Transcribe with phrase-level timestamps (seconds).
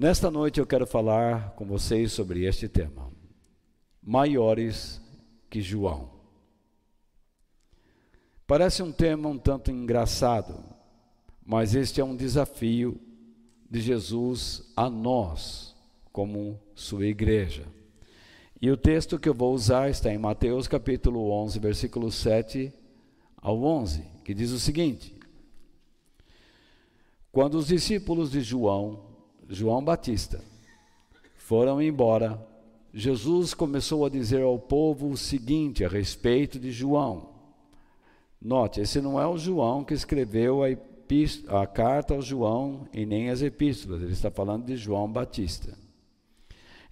[0.00, 3.10] Nesta noite eu quero falar com vocês sobre este tema:
[4.00, 5.00] maiores
[5.50, 6.08] que João.
[8.46, 10.54] Parece um tema um tanto engraçado,
[11.44, 13.00] mas este é um desafio
[13.68, 15.74] de Jesus a nós,
[16.12, 17.66] como sua igreja.
[18.62, 22.72] E o texto que eu vou usar está em Mateus capítulo 11, versículo 7
[23.36, 25.18] ao 11, que diz o seguinte:
[27.32, 29.07] Quando os discípulos de João,
[29.48, 30.44] João Batista,
[31.36, 32.38] foram embora,
[32.92, 37.30] Jesus começou a dizer ao povo o seguinte a respeito de João.
[38.40, 40.68] Note, esse não é o João que escreveu a,
[41.62, 45.76] a carta ao João e nem as epístolas, ele está falando de João Batista.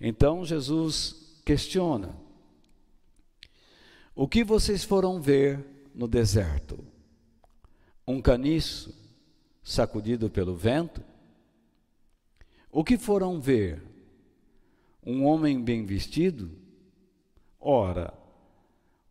[0.00, 2.16] Então Jesus questiona:
[4.14, 5.62] O que vocês foram ver
[5.94, 6.82] no deserto?
[8.08, 8.94] Um caniço
[9.62, 11.02] sacudido pelo vento?
[12.76, 13.82] O que foram ver?
[15.02, 16.50] Um homem bem vestido?
[17.58, 18.12] Ora,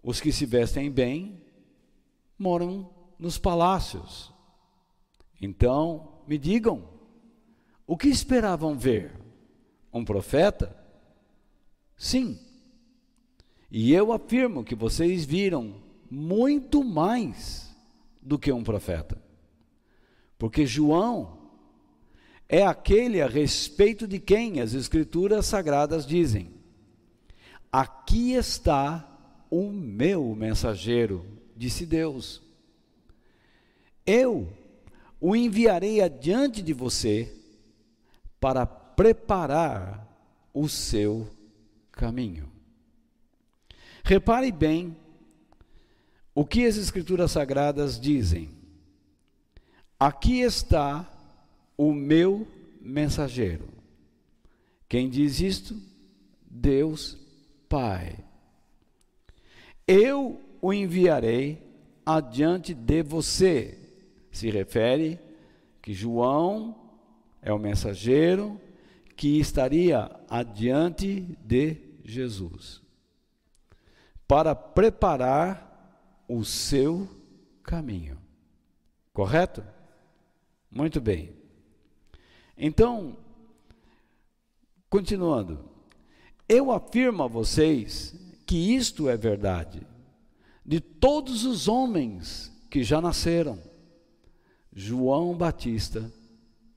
[0.03, 1.41] os que se vestem bem
[2.37, 4.31] moram nos palácios.
[5.41, 6.87] Então, me digam,
[7.87, 9.19] o que esperavam ver?
[9.91, 10.77] Um profeta?
[11.97, 12.39] Sim.
[13.71, 17.75] E eu afirmo que vocês viram muito mais
[18.21, 19.19] do que um profeta.
[20.37, 21.44] Porque João
[22.47, 26.53] é aquele a respeito de quem as Escrituras Sagradas dizem:
[27.71, 29.07] Aqui está
[29.49, 32.41] o meu mensageiro, disse Deus.
[34.05, 34.47] Eu
[35.19, 37.33] o enviarei adiante de você
[38.39, 40.07] para preparar
[40.53, 41.27] o seu
[41.91, 42.49] caminho.
[44.03, 44.95] Repare bem
[46.35, 48.51] o que as Escrituras Sagradas dizem.
[49.99, 51.09] Aqui está
[51.77, 52.47] o meu
[52.81, 53.67] mensageiro.
[54.87, 55.75] Quem diz isto?
[56.41, 57.17] Deus
[57.67, 58.17] Pai.
[59.87, 61.61] Eu o enviarei
[62.05, 63.77] adiante de você.
[64.31, 65.19] Se refere
[65.81, 66.75] que João
[67.41, 68.59] é o mensageiro
[69.15, 72.85] que estaria adiante de Jesus
[74.27, 77.07] para preparar o seu
[77.63, 78.17] caminho.
[79.13, 79.63] Correto?
[80.71, 81.44] Muito bem.
[82.57, 83.17] Então,
[84.89, 85.69] continuando,
[86.47, 89.85] eu afirmo a vocês que isto é verdade
[90.65, 93.59] de todos os homens que já nasceram.
[94.73, 96.11] João Batista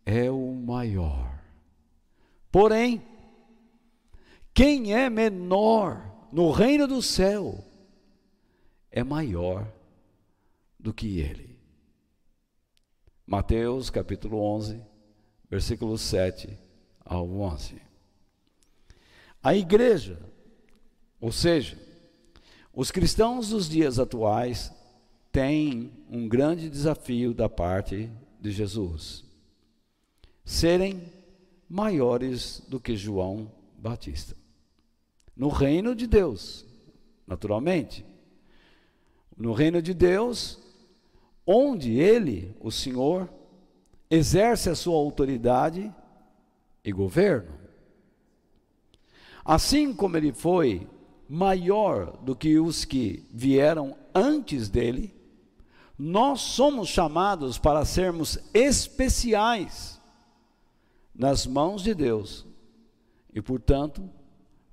[0.04, 1.42] é o maior.
[2.50, 3.02] Porém,
[4.54, 7.64] quem é menor no reino do céu
[8.90, 9.70] é maior
[10.78, 11.58] do que ele.
[13.26, 14.80] Mateus capítulo 11,
[15.50, 16.58] versículos 7
[17.04, 17.80] ao 11.
[19.42, 20.18] A igreja,
[21.20, 21.78] ou seja,
[22.72, 24.72] os cristãos dos dias atuais
[25.32, 28.10] têm um grande desafio da parte
[28.40, 29.24] de Jesus:
[30.44, 31.02] serem
[31.68, 34.36] maiores do que João Batista.
[35.36, 36.66] No reino de Deus,
[37.26, 38.04] naturalmente.
[39.36, 40.58] No reino de Deus,
[41.46, 43.28] onde ele, o Senhor,
[44.10, 45.92] exerce a sua autoridade
[46.84, 47.52] e governo.
[49.44, 50.88] Assim como ele foi
[51.28, 55.14] maior do que os que vieram antes dele,
[55.98, 60.00] nós somos chamados para sermos especiais
[61.14, 62.46] nas mãos de Deus
[63.34, 64.08] e, portanto,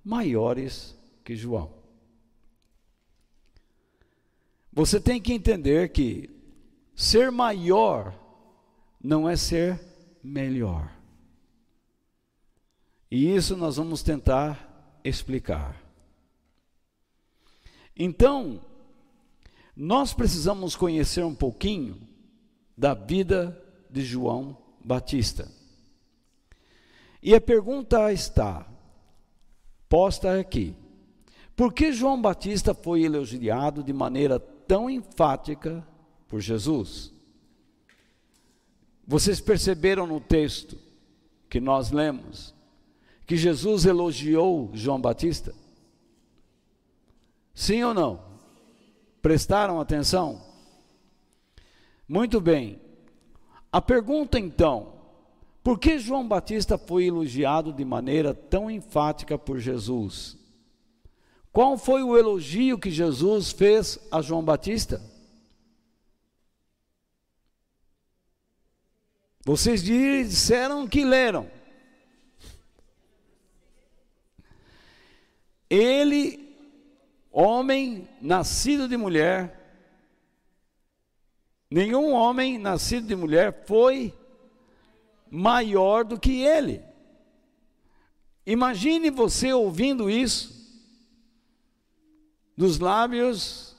[0.04, 1.74] maiores que João.
[4.72, 6.30] Você tem que entender que
[6.94, 8.14] ser maior
[9.06, 9.80] não é ser
[10.24, 10.92] melhor.
[13.12, 15.80] E isso nós vamos tentar explicar.
[17.96, 18.60] Então,
[19.76, 22.02] nós precisamos conhecer um pouquinho
[22.76, 25.48] da vida de João Batista.
[27.22, 28.68] E a pergunta está
[29.88, 30.76] posta aqui:
[31.56, 35.88] por que João Batista foi elogiado de maneira tão enfática
[36.28, 37.15] por Jesus?
[39.08, 40.78] Vocês perceberam no texto
[41.50, 42.54] que nós lemos
[43.26, 45.54] que Jesus elogiou João Batista?
[47.54, 48.20] Sim ou não?
[49.22, 50.42] Prestaram atenção?
[52.08, 52.80] Muito bem.
[53.72, 54.94] A pergunta então:
[55.64, 60.38] por que João Batista foi elogiado de maneira tão enfática por Jesus?
[61.52, 65.02] Qual foi o elogio que Jesus fez a João Batista?
[69.46, 71.52] Vocês disseram que leram.
[75.70, 76.58] Ele,
[77.32, 79.62] homem nascido de mulher,
[81.70, 84.18] nenhum homem nascido de mulher foi
[85.30, 86.82] maior do que ele.
[88.48, 90.56] Imagine você ouvindo isso
[92.58, 93.76] dos lábios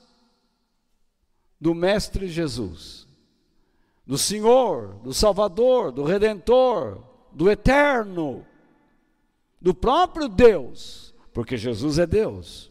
[1.61, 3.06] do Mestre Jesus
[4.07, 8.47] do Senhor, do Salvador, do Redentor, do Eterno,
[9.61, 12.71] do próprio Deus, porque Jesus é Deus.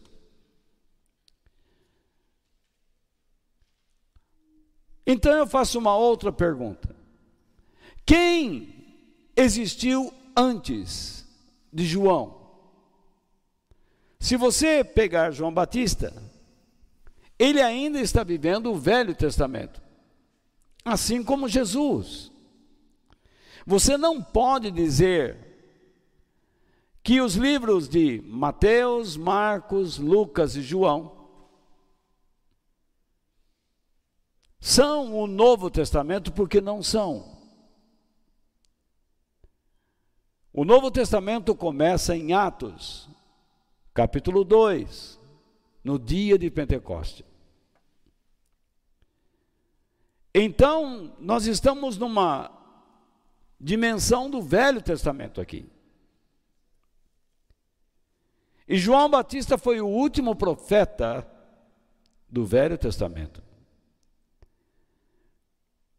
[5.06, 6.96] Então eu faço uma outra pergunta:
[8.04, 8.74] quem
[9.36, 11.24] existiu antes
[11.72, 12.34] de João?
[14.18, 16.12] Se você pegar João Batista,
[17.38, 19.80] ele ainda está vivendo o Velho Testamento,
[20.86, 22.30] assim como Jesus.
[23.66, 25.36] Você não pode dizer
[27.02, 31.28] que os livros de Mateus, Marcos, Lucas e João
[34.60, 37.36] são o Novo Testamento, porque não são.
[40.52, 43.08] O Novo Testamento começa em Atos,
[43.92, 45.18] capítulo 2,
[45.82, 47.25] no dia de Pentecoste.
[50.38, 52.50] Então, nós estamos numa
[53.58, 55.66] dimensão do Velho Testamento aqui.
[58.68, 61.26] E João Batista foi o último profeta
[62.28, 63.42] do Velho Testamento.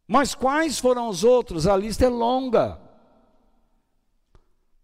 [0.07, 1.66] Mas quais foram os outros?
[1.66, 2.80] A lista é longa.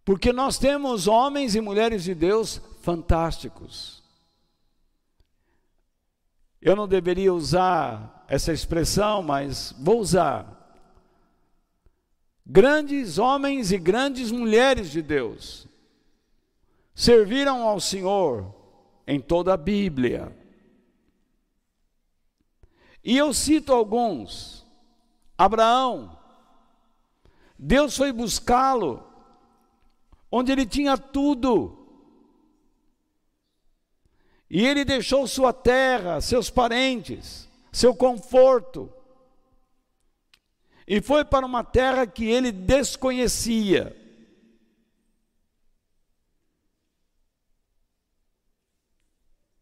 [0.03, 4.01] Porque nós temos homens e mulheres de Deus fantásticos.
[6.59, 10.75] Eu não deveria usar essa expressão, mas vou usar.
[12.43, 15.67] Grandes homens e grandes mulheres de Deus
[16.95, 18.51] serviram ao Senhor
[19.05, 20.35] em toda a Bíblia.
[23.03, 24.65] E eu cito alguns.
[25.37, 26.17] Abraão,
[27.57, 29.03] Deus foi buscá-lo
[30.31, 31.85] onde ele tinha tudo.
[34.49, 38.93] E ele deixou sua terra, seus parentes, seu conforto,
[40.87, 43.99] e foi para uma terra que ele desconhecia.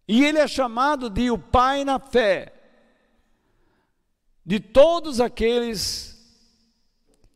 [0.08, 2.54] E ele é chamado de o pai na fé
[4.46, 6.12] de todos aqueles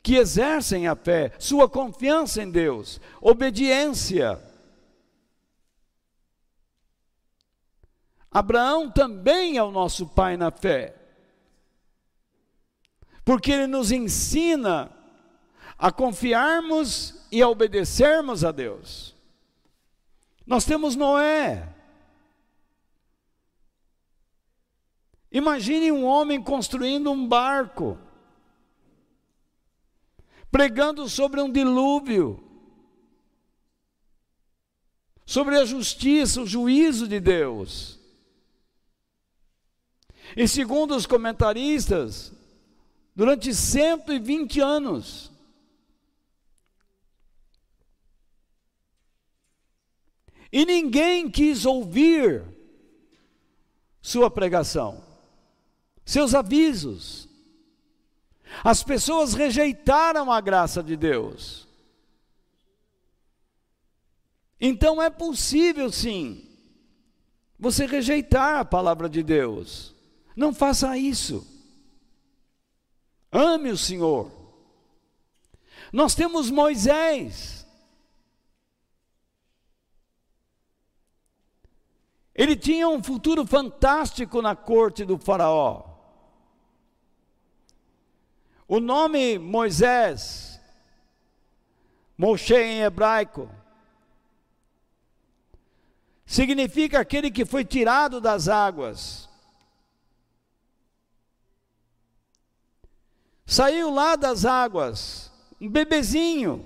[0.03, 4.39] que exercem a fé, sua confiança em Deus, obediência.
[8.35, 10.93] Abraão também é o nosso pai na fé,
[13.23, 14.91] porque ele nos ensina
[15.77, 19.15] a confiarmos e a obedecermos a Deus.
[20.45, 21.73] Nós temos Noé.
[25.31, 27.97] Imagine um homem construindo um barco
[30.51, 32.43] pregando sobre um dilúvio,
[35.25, 37.94] sobre a justiça, o juízo de Deus.
[40.35, 42.33] E segundo os comentaristas,
[43.15, 45.31] durante 120 anos,
[50.51, 52.43] e ninguém quis ouvir
[54.01, 55.01] sua pregação,
[56.05, 57.29] seus avisos.
[58.63, 61.67] As pessoas rejeitaram a graça de Deus.
[64.59, 66.47] Então é possível sim
[67.57, 69.94] você rejeitar a palavra de Deus.
[70.35, 71.47] Não faça isso.
[73.31, 74.31] Ame o Senhor.
[75.91, 77.65] Nós temos Moisés.
[82.33, 85.95] Ele tinha um futuro fantástico na corte do Faraó.
[88.67, 90.59] O nome Moisés,
[92.17, 93.49] Moshe em hebraico,
[96.25, 99.29] significa aquele que foi tirado das águas.
[103.45, 106.65] Saiu lá das águas, um bebezinho.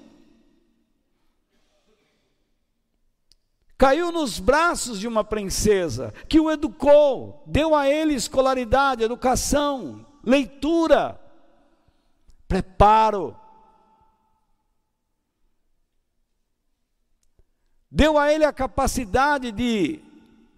[3.78, 11.20] Caiu nos braços de uma princesa que o educou, deu a ele escolaridade, educação, leitura
[12.50, 13.38] preparo.
[17.92, 20.04] Deu a ele a capacidade de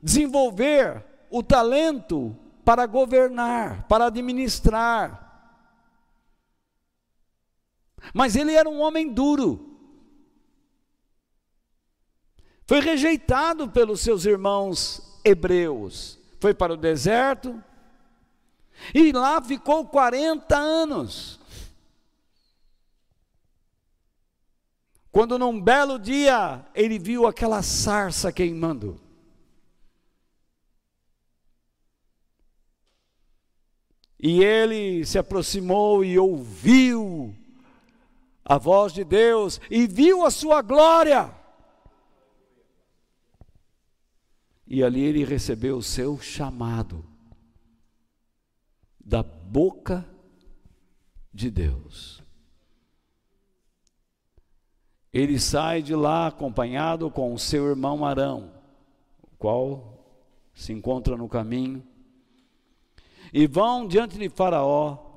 [0.01, 2.35] desenvolver o talento
[2.65, 5.30] para governar, para administrar.
[8.13, 9.67] Mas ele era um homem duro.
[12.65, 16.17] Foi rejeitado pelos seus irmãos hebreus.
[16.39, 17.61] Foi para o deserto
[18.93, 21.39] e lá ficou 40 anos.
[25.11, 28.99] Quando num belo dia ele viu aquela sarça queimando.
[34.17, 37.35] E ele se aproximou e ouviu
[38.51, 41.33] a voz de Deus e viu a sua glória.
[44.67, 47.05] E ali ele recebeu o seu chamado
[48.99, 50.05] da boca
[51.33, 52.21] de Deus.
[55.13, 58.51] Ele sai de lá acompanhado com o seu irmão Arão,
[59.23, 60.05] o qual
[60.53, 61.81] se encontra no caminho,
[63.31, 65.10] e vão diante de Faraó,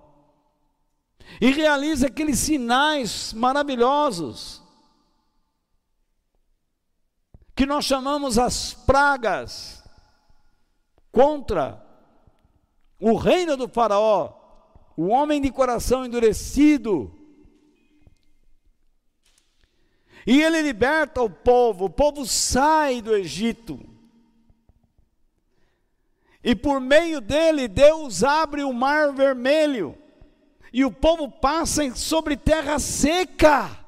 [1.41, 4.63] e realiza aqueles sinais maravilhosos,
[7.55, 9.83] que nós chamamos as pragas
[11.13, 11.85] contra
[12.99, 14.33] o reino do Faraó,
[14.97, 17.13] o homem de coração endurecido.
[20.27, 23.79] E ele liberta o povo, o povo sai do Egito.
[26.43, 29.97] E por meio dele, Deus abre o mar vermelho.
[30.75, 33.79] E o povo passa sobre terra seca.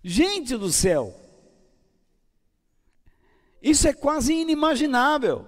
[0.00, 1.12] Gente do céu,
[3.60, 5.44] isso é quase inimaginável.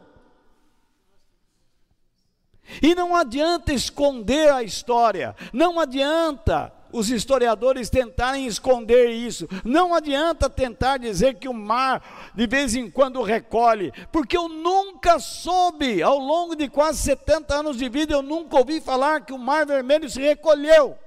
[2.82, 10.48] E não adianta esconder a história, não adianta os historiadores tentarem esconder isso, não adianta
[10.48, 16.18] tentar dizer que o mar de vez em quando recolhe, porque eu nunca soube, ao
[16.18, 20.08] longo de quase 70 anos de vida, eu nunca ouvi falar que o mar vermelho
[20.08, 20.98] se recolheu.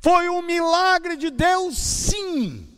[0.00, 2.72] Foi um milagre de Deus, sim.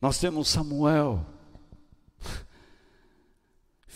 [0.00, 1.26] Nós temos Samuel,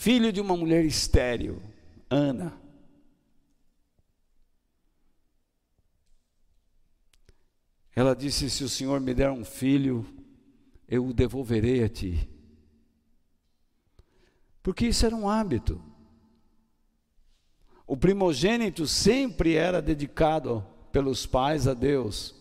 [0.04, 1.62] filho de uma mulher estéril,
[2.10, 2.52] Ana.
[7.96, 10.06] Ela disse: Se o Senhor me der um filho,
[10.86, 12.28] eu o devolverei a ti.
[14.62, 15.82] Porque isso era um hábito.
[17.86, 22.34] O primogênito sempre era dedicado pelos pais a Deus.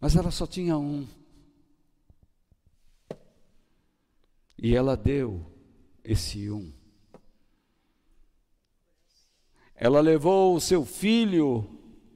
[0.00, 1.06] Mas ela só tinha um.
[4.64, 5.44] E ela deu
[6.04, 6.72] esse um.
[9.74, 11.68] Ela levou o seu filho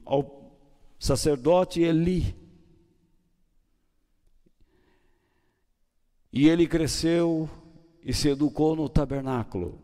[0.05, 0.57] ao
[0.97, 2.33] sacerdote Eli.
[6.31, 7.49] E ele cresceu
[8.01, 9.81] e se educou no tabernáculo.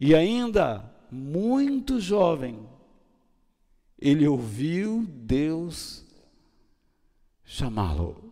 [0.00, 2.68] E ainda muito jovem,
[3.96, 6.04] ele ouviu Deus
[7.44, 8.27] chamá-lo.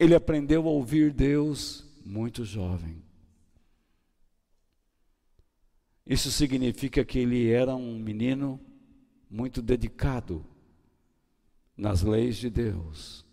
[0.00, 3.04] Ele aprendeu a ouvir Deus muito jovem.
[6.06, 8.58] Isso significa que ele era um menino
[9.30, 10.42] muito dedicado
[11.76, 13.26] nas leis de Deus,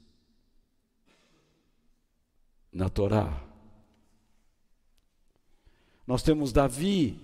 [2.70, 3.42] na Torá.
[6.06, 7.18] Nós temos Davi,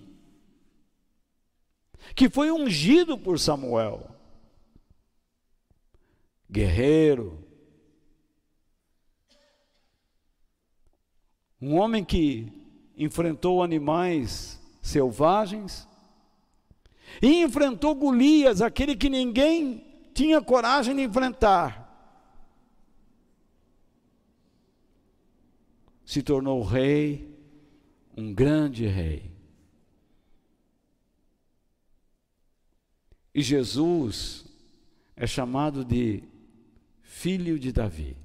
[2.16, 4.10] que foi ungido por Samuel,
[6.50, 7.43] guerreiro,
[11.64, 12.52] um homem que
[12.94, 15.88] enfrentou animais selvagens
[17.22, 21.82] e enfrentou Golias, aquele que ninguém tinha coragem de enfrentar.
[26.04, 27.34] Se tornou rei,
[28.14, 29.32] um grande rei.
[33.34, 34.44] E Jesus
[35.16, 36.22] é chamado de
[37.00, 38.18] filho de Davi,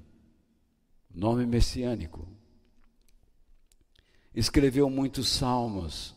[1.10, 2.39] nome messiânico.
[4.34, 6.14] Escreveu muitos salmos,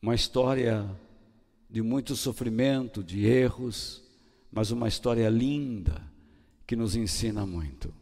[0.00, 0.88] uma história
[1.68, 4.02] de muito sofrimento, de erros,
[4.50, 6.02] mas uma história linda
[6.66, 7.92] que nos ensina muito.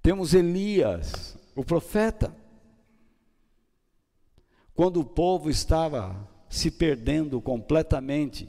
[0.00, 2.34] Temos Elias, o profeta.
[4.74, 8.48] Quando o povo estava se perdendo completamente,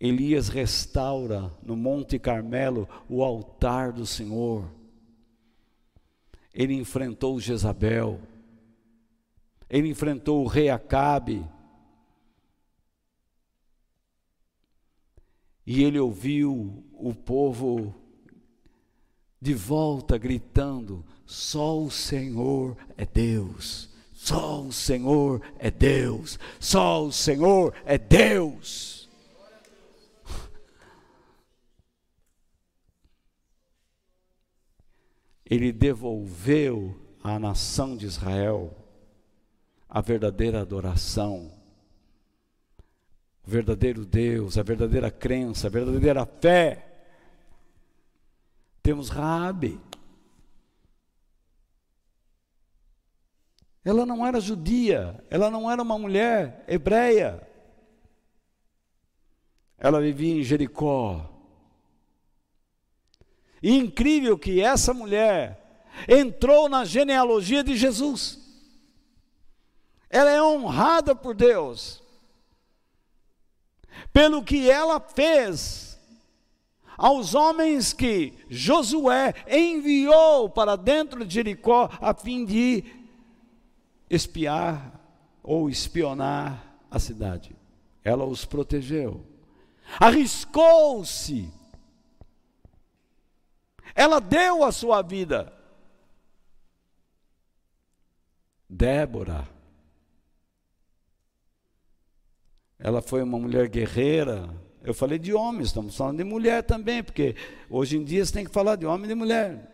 [0.00, 4.68] Elias restaura no Monte Carmelo o altar do Senhor.
[6.52, 8.20] Ele enfrentou Jezabel,
[9.68, 11.44] ele enfrentou o rei Acabe,
[15.66, 17.94] E ele ouviu o povo
[19.40, 27.12] de volta gritando: só o Senhor é Deus, só o Senhor é Deus, só o
[27.12, 29.01] Senhor é Deus.
[35.52, 38.74] Ele devolveu à nação de Israel
[39.86, 41.52] a verdadeira adoração,
[43.46, 46.88] o verdadeiro Deus, a verdadeira crença, a verdadeira fé.
[48.82, 49.78] Temos Raabe.
[53.84, 57.46] Ela não era judia, ela não era uma mulher hebreia.
[59.76, 61.30] Ela vivia em Jericó.
[63.62, 68.38] E incrível que essa mulher entrou na genealogia de Jesus.
[70.10, 72.02] Ela é honrada por Deus
[74.12, 75.98] pelo que ela fez
[76.96, 82.84] aos homens que Josué enviou para dentro de Jericó a fim de
[84.08, 85.00] espiar
[85.42, 87.56] ou espionar a cidade.
[88.04, 89.24] Ela os protegeu,
[89.98, 91.50] arriscou-se,
[93.94, 95.52] ela deu a sua vida.
[98.68, 99.46] Débora,
[102.78, 104.48] ela foi uma mulher guerreira.
[104.82, 107.36] Eu falei de homens, estamos falando de mulher também, porque
[107.70, 109.70] hoje em dia você tem que falar de homem e de mulher.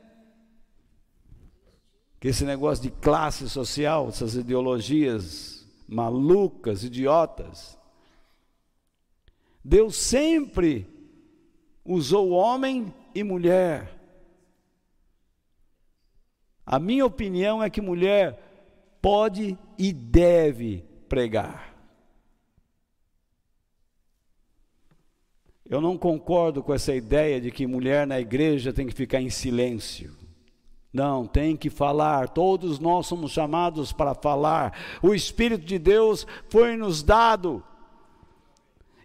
[2.21, 7.79] Que esse negócio de classe social, essas ideologias malucas, idiotas.
[9.65, 10.87] Deus sempre
[11.85, 13.98] usou homem e mulher.
[16.71, 18.39] A minha opinião é que mulher
[19.01, 21.75] pode e deve pregar.
[25.65, 29.31] Eu não concordo com essa ideia de que mulher na igreja tem que ficar em
[29.31, 30.15] silêncio.
[30.93, 32.29] Não, tem que falar.
[32.29, 34.79] Todos nós somos chamados para falar.
[35.03, 37.65] O Espírito de Deus foi nos dado.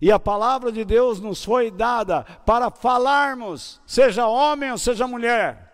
[0.01, 5.72] E a palavra de Deus nos foi dada para falarmos, seja homem ou seja mulher.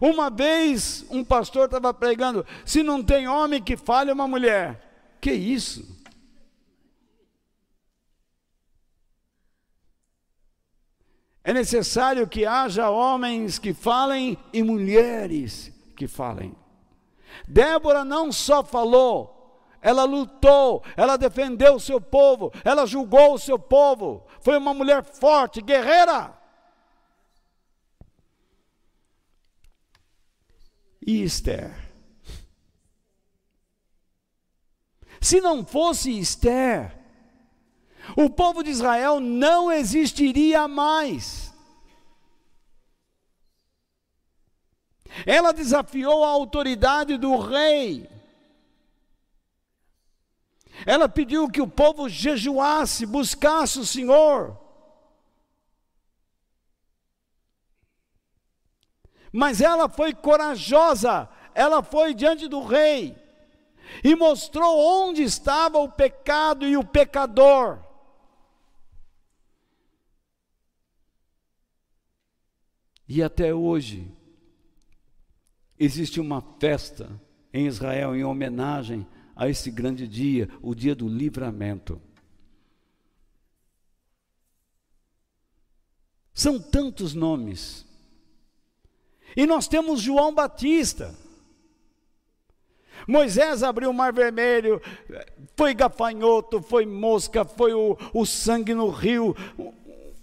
[0.00, 5.16] Uma vez um pastor estava pregando: se não tem homem que fale, uma mulher.
[5.20, 5.98] Que isso?
[11.42, 16.54] É necessário que haja homens que falem e mulheres que falem.
[17.48, 23.58] Débora não só falou, ela lutou, ela defendeu o seu povo, ela julgou o seu
[23.58, 24.26] povo.
[24.40, 26.39] Foi uma mulher forte, guerreira.
[31.06, 31.90] E Esther?
[35.20, 36.98] Se não fosse Esther,
[38.16, 41.52] o povo de Israel não existiria mais.
[45.26, 48.08] Ela desafiou a autoridade do rei.
[50.86, 54.59] Ela pediu que o povo jejuasse, buscasse o Senhor.
[59.32, 63.16] Mas ela foi corajosa, ela foi diante do rei
[64.04, 67.78] e mostrou onde estava o pecado e o pecador.
[73.08, 74.08] E até hoje,
[75.78, 77.20] existe uma festa
[77.52, 82.00] em Israel em homenagem a esse grande dia, o dia do livramento.
[86.32, 87.84] São tantos nomes.
[89.36, 91.14] E nós temos João Batista.
[93.06, 94.80] Moisés abriu o mar vermelho,
[95.56, 99.34] foi gafanhoto, foi mosca, foi o, o sangue no rio,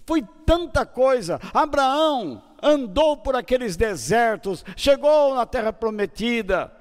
[0.06, 1.40] foi tanta coisa.
[1.52, 6.72] Abraão andou por aqueles desertos, chegou na terra prometida.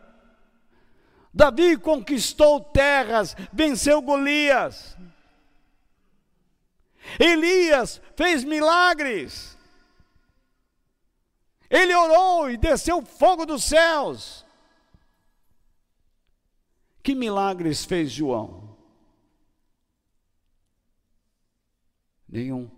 [1.33, 4.97] Davi conquistou terras, venceu Golias.
[7.19, 9.56] Elias fez milagres.
[11.69, 14.45] Ele orou e desceu fogo dos céus.
[17.03, 18.77] Que milagres fez João?
[22.27, 22.69] Nenhum.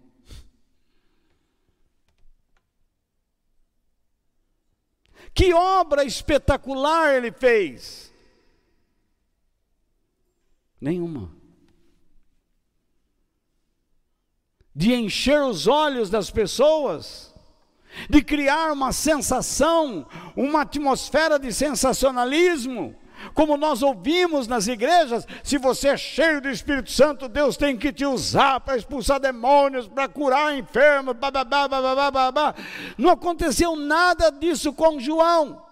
[5.33, 8.13] Que obra espetacular ele fez?
[10.81, 11.35] Nenhuma.
[14.73, 17.28] De encher os olhos das pessoas,
[18.09, 22.95] de criar uma sensação, uma atmosfera de sensacionalismo,
[23.33, 27.91] como nós ouvimos nas igrejas, se você é cheio do Espírito Santo, Deus tem que
[27.91, 32.55] te usar para expulsar demônios, para curar enfermos, bababá, bababá, babá.
[32.97, 35.65] Não aconteceu nada disso com João.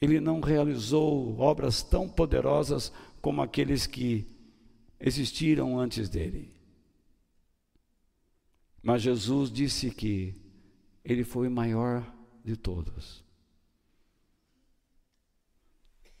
[0.00, 4.26] Ele não realizou obras tão poderosas como aqueles que
[4.98, 6.51] existiram antes dele.
[8.82, 10.34] Mas Jesus disse que
[11.04, 12.04] ele foi o maior
[12.44, 13.22] de todos.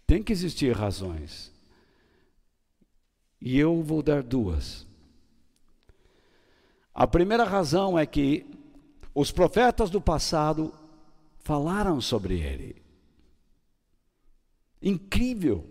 [0.06, 1.52] Tem que existir razões.
[3.40, 4.86] E eu vou dar duas.
[6.94, 8.46] A primeira razão é que
[9.14, 10.72] os profetas do passado
[11.38, 12.80] falaram sobre ele.
[14.80, 15.68] Incrível.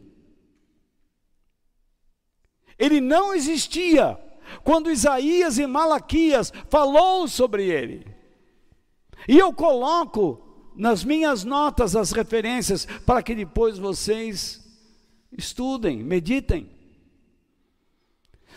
[2.77, 4.19] Ele não existia
[4.63, 8.05] quando Isaías e Malaquias falou sobre ele.
[9.27, 10.41] E eu coloco
[10.75, 14.61] nas minhas notas as referências para que depois vocês
[15.31, 16.69] estudem, meditem.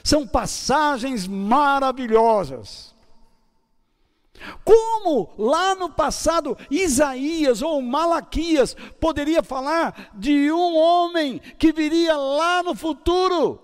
[0.02, 2.94] São passagens maravilhosas.
[4.64, 12.62] Como lá no passado Isaías ou Malaquias poderia falar de um homem que viria lá
[12.62, 13.63] no futuro?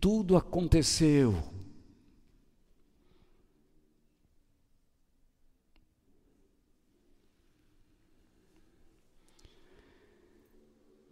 [0.00, 1.34] Tudo aconteceu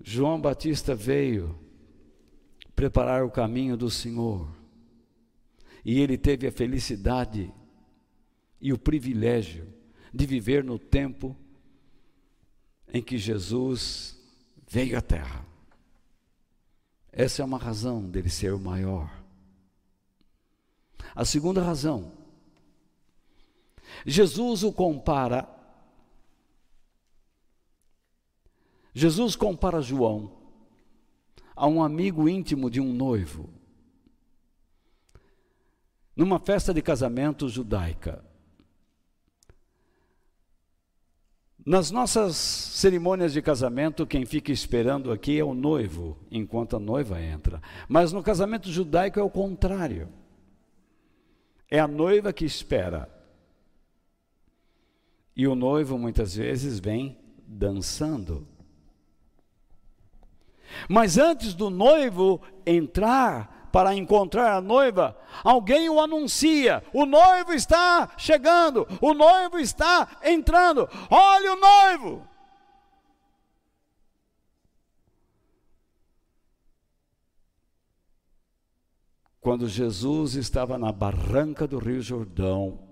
[0.08, 1.58] João Batista veio
[2.76, 4.48] preparar o caminho do Senhor.
[5.84, 7.52] E ele teve a felicidade
[8.60, 9.66] e o privilégio
[10.14, 11.36] de viver no tempo
[12.94, 14.16] em que Jesus
[14.70, 15.44] veio à terra.
[17.18, 19.10] Essa é uma razão dele ser o maior.
[21.14, 22.12] A segunda razão,
[24.04, 25.48] Jesus o compara
[28.92, 30.30] Jesus compara João
[31.54, 33.48] a um amigo íntimo de um noivo.
[36.14, 38.24] Numa festa de casamento judaica.
[41.66, 47.20] Nas nossas cerimônias de casamento, quem fica esperando aqui é o noivo, enquanto a noiva
[47.20, 47.60] entra.
[47.88, 50.08] Mas no casamento judaico é o contrário.
[51.68, 53.10] É a noiva que espera.
[55.34, 58.46] E o noivo muitas vezes vem dançando.
[60.88, 68.08] Mas antes do noivo entrar para encontrar a noiva, alguém o anuncia: o noivo está
[68.16, 72.26] chegando, o noivo está entrando, olha o noivo.
[79.42, 82.85] Quando Jesus estava na barranca do Rio Jordão,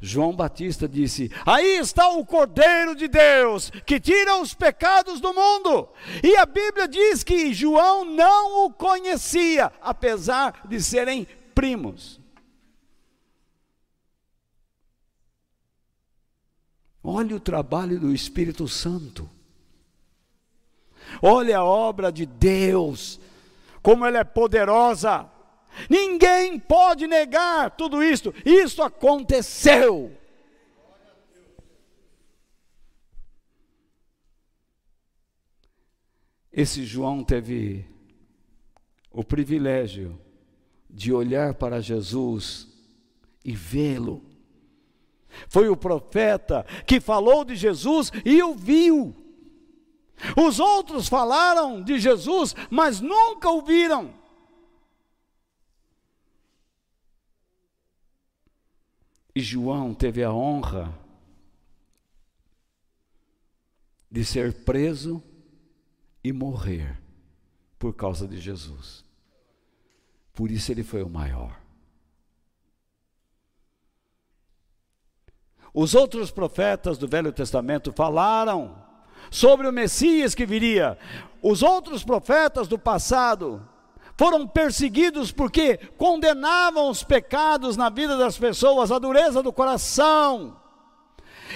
[0.00, 5.88] João Batista disse: Aí está o Cordeiro de Deus que tira os pecados do mundo.
[6.22, 12.20] E a Bíblia diz que João não o conhecia, apesar de serem primos.
[17.02, 19.28] Olhe o trabalho do Espírito Santo.
[21.20, 23.20] Olha a obra de Deus,
[23.82, 25.28] como ela é poderosa.
[25.88, 28.32] Ninguém pode negar tudo isso.
[28.44, 30.16] Isso aconteceu.
[36.52, 37.86] Esse João teve
[39.10, 40.20] o privilégio
[40.88, 42.68] de olhar para Jesus
[43.42, 44.22] e vê-lo.
[45.48, 49.16] Foi o profeta que falou de Jesus e o viu.
[50.36, 54.12] Os outros falaram de Jesus, mas nunca o viram.
[59.40, 60.92] João teve a honra
[64.10, 65.22] de ser preso
[66.22, 67.00] e morrer
[67.78, 69.04] por causa de Jesus.
[70.34, 71.58] Por isso ele foi o maior.
[75.74, 78.76] Os outros profetas do Velho Testamento falaram
[79.30, 80.98] sobre o Messias que viria.
[81.42, 83.66] Os outros profetas do passado
[84.16, 90.60] foram perseguidos porque condenavam os pecados na vida das pessoas, a dureza do coração.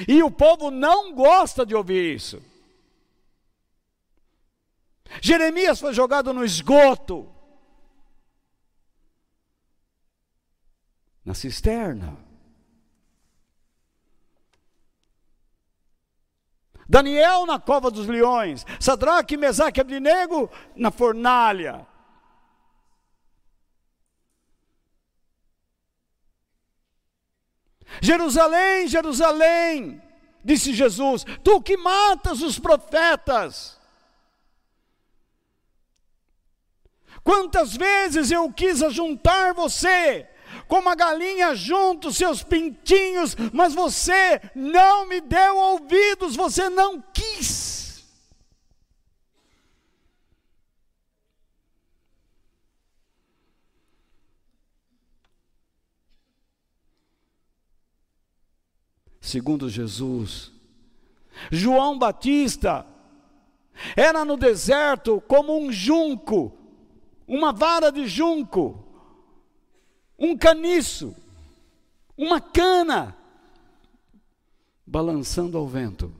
[0.06, 2.42] E o povo não gosta de ouvir isso.
[5.22, 7.28] Jeremias foi jogado no esgoto,
[11.24, 12.16] na cisterna.
[16.88, 21.86] Daniel na cova dos leões, Sadraque, Mesaque e Abdinego na fornalha.
[28.00, 30.02] Jerusalém, Jerusalém,
[30.44, 33.76] disse Jesus, tu que matas os profetas.
[37.22, 40.28] Quantas vezes eu quis ajuntar você,
[40.68, 47.02] como a galinha junta os seus pintinhos, mas você não me deu ouvidos, você não
[47.12, 47.65] quis.
[59.26, 60.52] Segundo Jesus.
[61.50, 62.86] João Batista
[63.96, 66.56] era no deserto como um junco,
[67.26, 68.82] uma vara de junco,
[70.18, 71.14] um caniço,
[72.16, 73.16] uma cana,
[74.86, 76.14] balançando ao vento.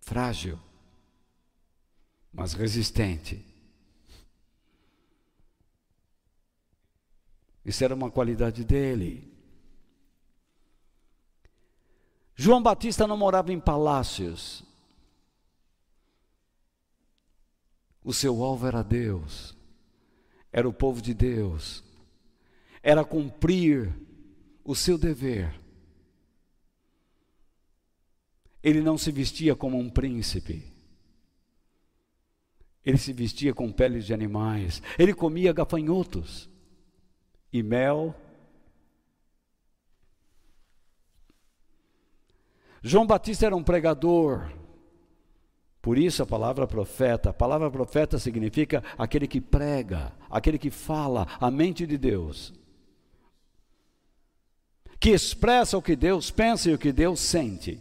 [0.00, 0.58] Frágil,
[2.32, 3.49] mas resistente.
[7.64, 9.30] Isso era uma qualidade dele.
[12.34, 14.64] João Batista não morava em palácios.
[18.02, 19.54] O seu alvo era Deus,
[20.50, 21.84] era o povo de Deus,
[22.82, 23.94] era cumprir
[24.64, 25.60] o seu dever.
[28.62, 30.64] Ele não se vestia como um príncipe.
[32.82, 34.82] Ele se vestia com peles de animais.
[34.98, 36.48] Ele comia gafanhotos
[37.52, 38.14] e mel.
[42.82, 44.50] João Batista era um pregador,
[45.82, 47.30] por isso a palavra profeta.
[47.30, 52.54] A palavra profeta significa aquele que prega, aquele que fala a mente de Deus,
[54.98, 57.80] que expressa o que Deus pensa e o que Deus sente.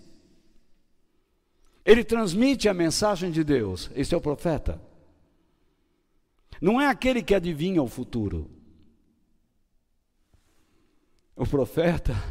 [1.86, 3.90] Ele transmite a mensagem de Deus.
[3.96, 4.80] Esse é o profeta.
[6.62, 8.59] Não é aquele que adivinha o futuro.
[11.40, 12.22] O profeta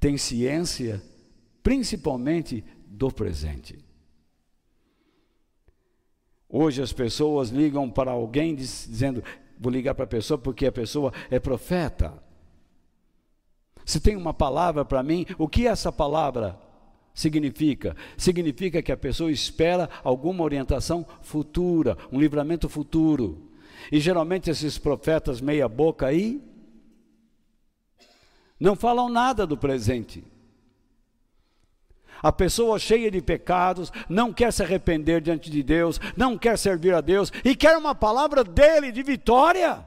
[0.00, 1.02] tem ciência
[1.62, 3.78] principalmente do presente.
[6.48, 9.22] Hoje as pessoas ligam para alguém dizendo:
[9.60, 12.22] vou ligar para a pessoa porque a pessoa é profeta.
[13.84, 16.58] Se tem uma palavra para mim, o que essa palavra
[17.12, 17.94] significa?
[18.16, 23.50] Significa que a pessoa espera alguma orientação futura, um livramento futuro.
[23.90, 26.40] E geralmente esses profetas meia-boca aí
[28.62, 30.24] não falam nada do presente.
[32.22, 36.94] A pessoa cheia de pecados, não quer se arrepender diante de Deus, não quer servir
[36.94, 39.84] a Deus e quer uma palavra dele de vitória.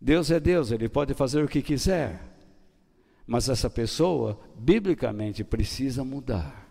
[0.00, 2.18] Deus é Deus, ele pode fazer o que quiser,
[3.26, 6.61] mas essa pessoa, biblicamente, precisa mudar.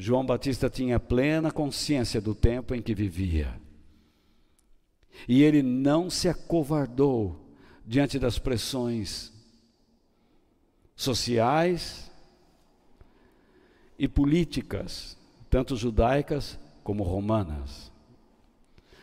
[0.00, 3.60] João Batista tinha plena consciência do tempo em que vivia.
[5.26, 7.44] E ele não se acovardou
[7.84, 9.32] diante das pressões
[10.94, 12.08] sociais
[13.98, 15.16] e políticas,
[15.50, 17.90] tanto judaicas como romanas.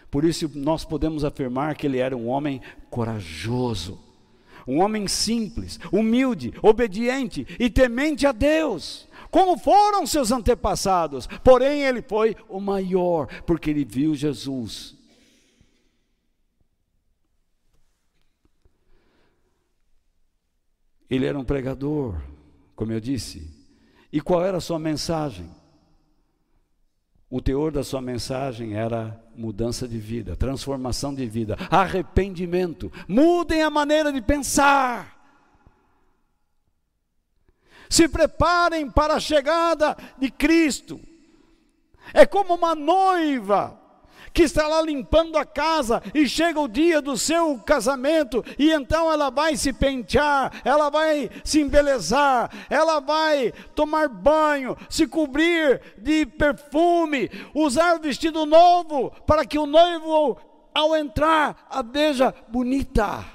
[0.09, 3.99] Por isso nós podemos afirmar que ele era um homem corajoso,
[4.67, 12.01] um homem simples, humilde, obediente e temente a Deus como foram seus antepassados, porém ele
[12.01, 14.95] foi o maior, porque ele viu Jesus.
[21.09, 22.15] Ele era um pregador,
[22.77, 23.53] como eu disse.
[24.09, 25.49] E qual era a sua mensagem?
[27.29, 32.91] O teor da sua mensagem era mudança de vida, transformação de vida, arrependimento.
[33.07, 35.15] Mudem a maneira de pensar.
[37.89, 40.99] Se preparem para a chegada de Cristo.
[42.13, 43.79] É como uma noiva
[44.35, 49.09] que está lá limpando a casa e chega o dia do seu casamento e então
[49.09, 56.25] ela vai se pentear, ela vai se embelezar, ela vai tomar banho, se cobrir de
[56.25, 60.37] perfume, usar vestido novo para que o noivo
[60.73, 63.34] ao entrar a veja bonita.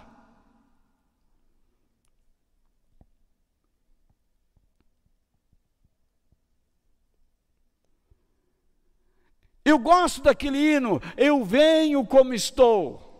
[9.64, 13.10] Eu gosto daquele hino, eu venho como estou.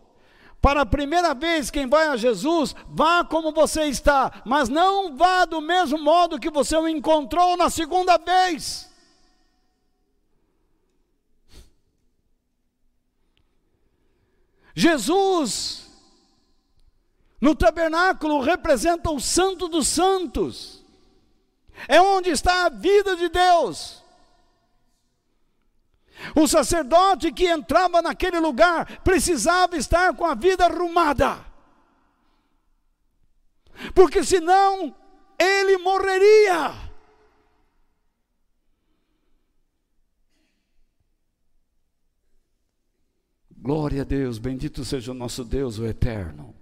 [0.61, 5.44] Para a primeira vez, quem vai a Jesus, vá como você está, mas não vá
[5.46, 8.90] do mesmo modo que você o encontrou na segunda vez.
[14.74, 15.88] Jesus
[17.40, 20.85] No tabernáculo representa o Santo dos Santos.
[21.88, 24.03] É onde está a vida de Deus.
[26.35, 31.45] O sacerdote que entrava naquele lugar precisava estar com a vida arrumada.
[33.95, 34.95] Porque senão
[35.39, 36.91] ele morreria.
[43.57, 46.55] Glória a Deus, bendito seja o nosso Deus, o eterno.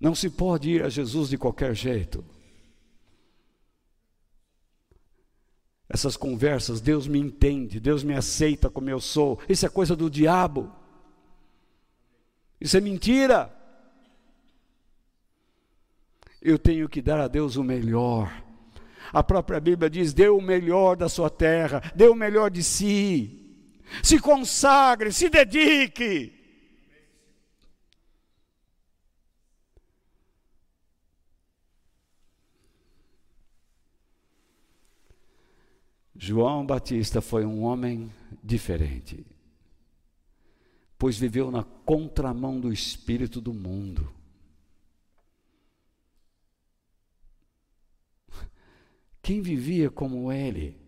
[0.00, 2.24] Não se pode ir a Jesus de qualquer jeito.
[5.92, 10.08] Essas conversas, Deus me entende, Deus me aceita como eu sou, isso é coisa do
[10.08, 10.72] diabo.
[12.60, 13.52] Isso é mentira.
[16.40, 18.32] Eu tenho que dar a Deus o melhor.
[19.12, 23.58] A própria Bíblia diz: dê o melhor da sua terra, dê o melhor de si,
[24.00, 26.39] se consagre, se dedique.
[36.22, 38.12] João Batista foi um homem
[38.44, 39.24] diferente,
[40.98, 44.12] pois viveu na contramão do espírito do mundo.
[49.22, 50.78] Quem vivia como ele?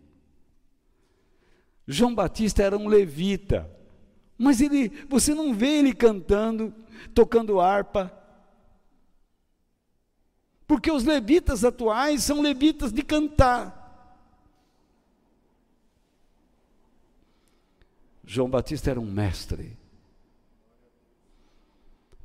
[1.87, 3.67] João Batista era um levita,
[4.37, 6.71] mas ele, você não vê ele cantando,
[7.11, 8.15] tocando harpa.
[10.67, 13.82] Porque os levitas atuais são levitas de cantar.
[18.25, 19.77] João Batista era um mestre,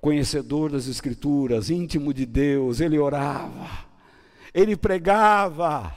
[0.00, 3.88] conhecedor das Escrituras, íntimo de Deus, ele orava
[4.52, 5.94] ele pregava,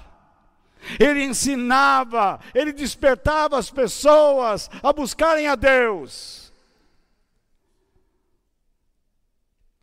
[1.00, 6.52] ele ensinava, ele despertava as pessoas a buscarem a Deus.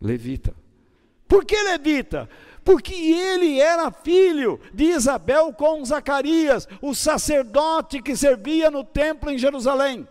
[0.00, 0.54] Levita.
[1.26, 2.28] Por que levita?
[2.68, 9.38] Porque ele era filho de Isabel com Zacarias, o sacerdote que servia no templo em
[9.38, 10.07] Jerusalém.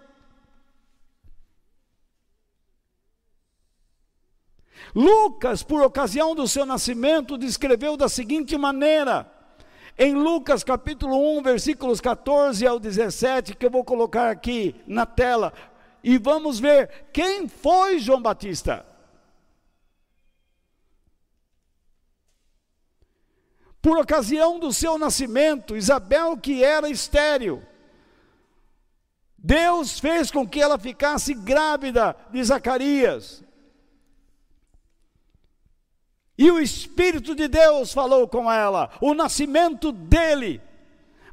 [4.96, 9.32] Lucas, por ocasião do seu nascimento, descreveu da seguinte maneira,
[9.96, 15.54] em Lucas capítulo 1, versículos 14 ao 17, que eu vou colocar aqui na tela,
[16.04, 18.97] e vamos ver quem foi João Batista.
[23.82, 27.64] Por ocasião do seu nascimento, Isabel, que era estéril,
[29.38, 33.44] Deus fez com que ela ficasse grávida de Zacarias.
[36.38, 38.92] E o Espírito de Deus falou com ela.
[39.02, 40.62] O nascimento dele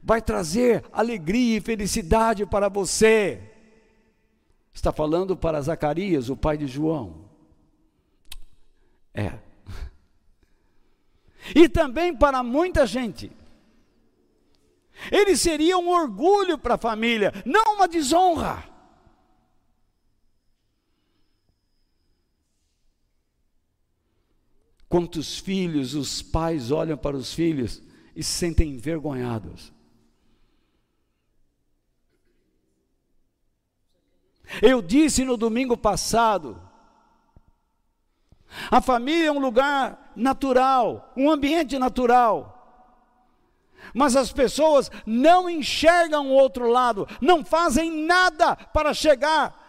[0.03, 3.41] vai trazer alegria e felicidade para você.
[4.73, 7.25] Está falando para Zacarias, o pai de João.
[9.13, 9.39] É.
[11.53, 13.33] E também para muita gente.
[15.11, 18.65] Ele seria um orgulho para a família, não uma desonra.
[24.89, 27.83] Quantos filhos os pais olham para os filhos
[28.15, 29.73] e se sentem envergonhados.
[34.63, 36.61] Eu disse no domingo passado,
[38.71, 42.51] a família é um lugar natural, um ambiente natural.
[43.93, 49.63] Mas as pessoas não enxergam o outro lado, não fazem nada para chegar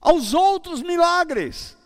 [0.00, 1.76] aos outros milagres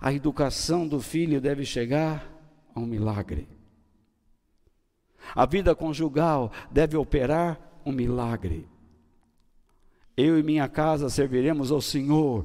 [0.00, 2.30] a educação do filho deve chegar
[2.74, 3.48] a um milagre.
[5.34, 8.68] A vida conjugal deve operar um milagre.
[10.16, 12.44] Eu e minha casa serviremos ao Senhor,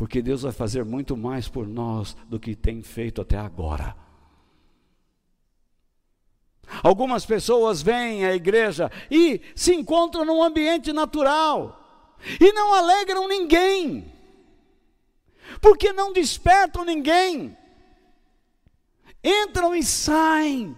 [0.00, 3.94] porque Deus vai fazer muito mais por nós do que tem feito até agora.
[6.82, 14.10] Algumas pessoas vêm à igreja e se encontram num ambiente natural e não alegram ninguém
[15.60, 17.54] porque não despertam ninguém.
[19.22, 20.74] Entram e saem.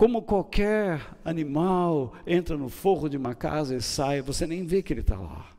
[0.00, 4.94] Como qualquer animal entra no forro de uma casa e sai, você nem vê que
[4.94, 5.54] ele está lá.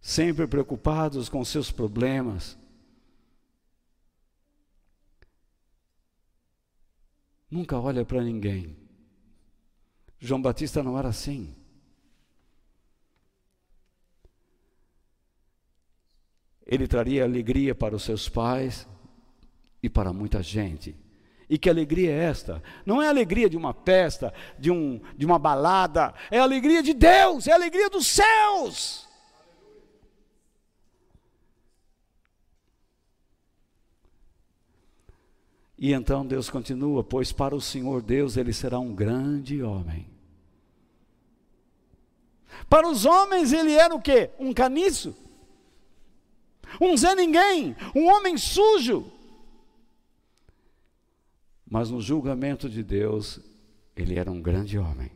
[0.00, 2.58] Sempre preocupados com seus problemas,
[7.48, 8.76] nunca olha para ninguém.
[10.18, 11.54] João Batista não era assim.
[16.68, 18.86] Ele traria alegria para os seus pais
[19.82, 20.94] e para muita gente.
[21.48, 22.62] E que alegria é esta?
[22.84, 26.82] Não é a alegria de uma festa, de, um, de uma balada, é a alegria
[26.82, 29.08] de Deus, é a alegria dos céus.
[35.78, 40.06] E então Deus continua: Pois para o Senhor Deus ele será um grande homem.
[42.68, 44.30] Para os homens ele era o quê?
[44.38, 45.16] Um caniço
[46.80, 49.10] um Zé Ninguém, um homem sujo.
[51.70, 53.40] Mas no julgamento de Deus,
[53.94, 55.10] ele era um grande homem.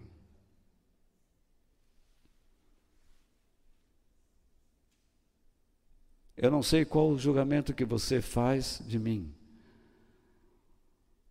[6.36, 9.32] Eu não sei qual o julgamento que você faz de mim,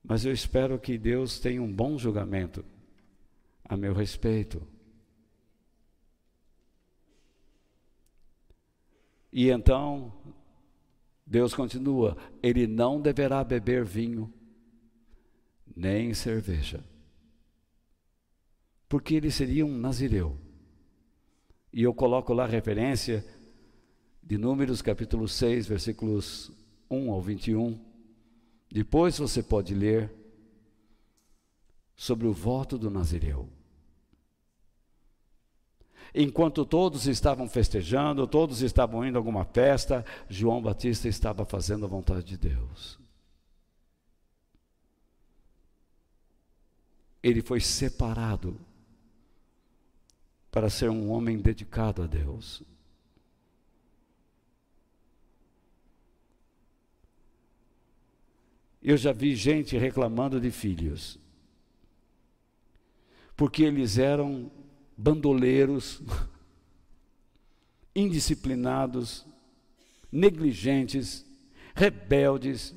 [0.01, 2.63] mas eu espero que Deus tenha um bom julgamento
[3.63, 4.65] a meu respeito.
[9.31, 10.11] E então,
[11.25, 14.31] Deus continua: ele não deverá beber vinho,
[15.75, 16.83] nem cerveja,
[18.89, 20.37] porque ele seria um nazireu.
[21.71, 23.25] E eu coloco lá a referência
[24.21, 26.51] de Números capítulo 6, versículos
[26.89, 27.79] 1 ao 21.
[28.69, 30.11] Depois você pode ler
[31.95, 33.49] sobre o voto do nazireu.
[36.13, 41.89] Enquanto todos estavam festejando, todos estavam indo a alguma festa, João Batista estava fazendo a
[41.89, 42.99] vontade de Deus.
[47.23, 48.59] Ele foi separado
[50.51, 52.61] para ser um homem dedicado a Deus.
[58.83, 61.17] Eu já vi gente reclamando de filhos,
[63.37, 64.51] porque eles eram
[64.97, 66.01] bandoleiros,
[67.95, 69.25] indisciplinados,
[70.11, 71.25] negligentes,
[71.73, 72.73] rebeldes,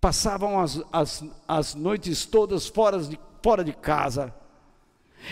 [0.00, 4.34] passavam as, as, as noites todas fora de, fora de casa,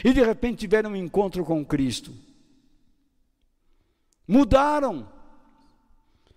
[0.04, 2.12] e de repente tiveram um encontro com Cristo.
[4.26, 5.08] Mudaram,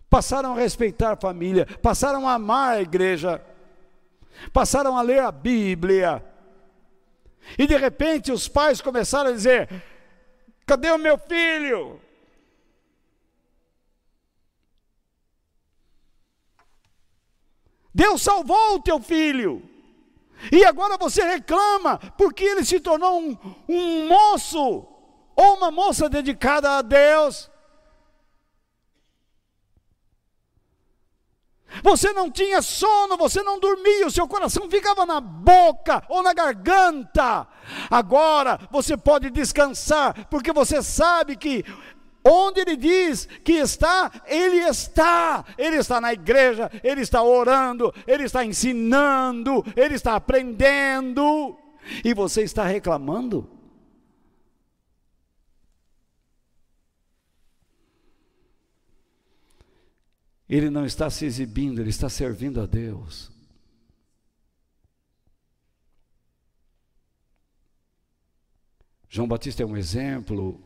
[0.09, 3.39] passaram a respeitar a família, passaram a amar a igreja,
[4.51, 6.23] passaram a ler a Bíblia,
[7.57, 9.69] e de repente os pais começaram a dizer:
[10.65, 11.99] cadê o meu filho?
[17.93, 19.61] Deus salvou o teu filho.
[20.51, 23.37] E agora você reclama porque ele se tornou um,
[23.69, 24.85] um moço
[25.35, 27.49] ou uma moça dedicada a Deus.
[31.81, 36.33] Você não tinha sono, você não dormia, o seu coração ficava na boca ou na
[36.33, 37.47] garganta.
[37.89, 41.65] Agora você pode descansar, porque você sabe que
[42.23, 45.43] onde ele diz que está, ele está.
[45.57, 51.57] Ele está na igreja, ele está orando, ele está ensinando, ele está aprendendo.
[52.03, 53.49] E você está reclamando?
[60.47, 63.31] Ele não está se exibindo, ele está servindo a Deus.
[69.09, 70.59] João Batista é um exemplo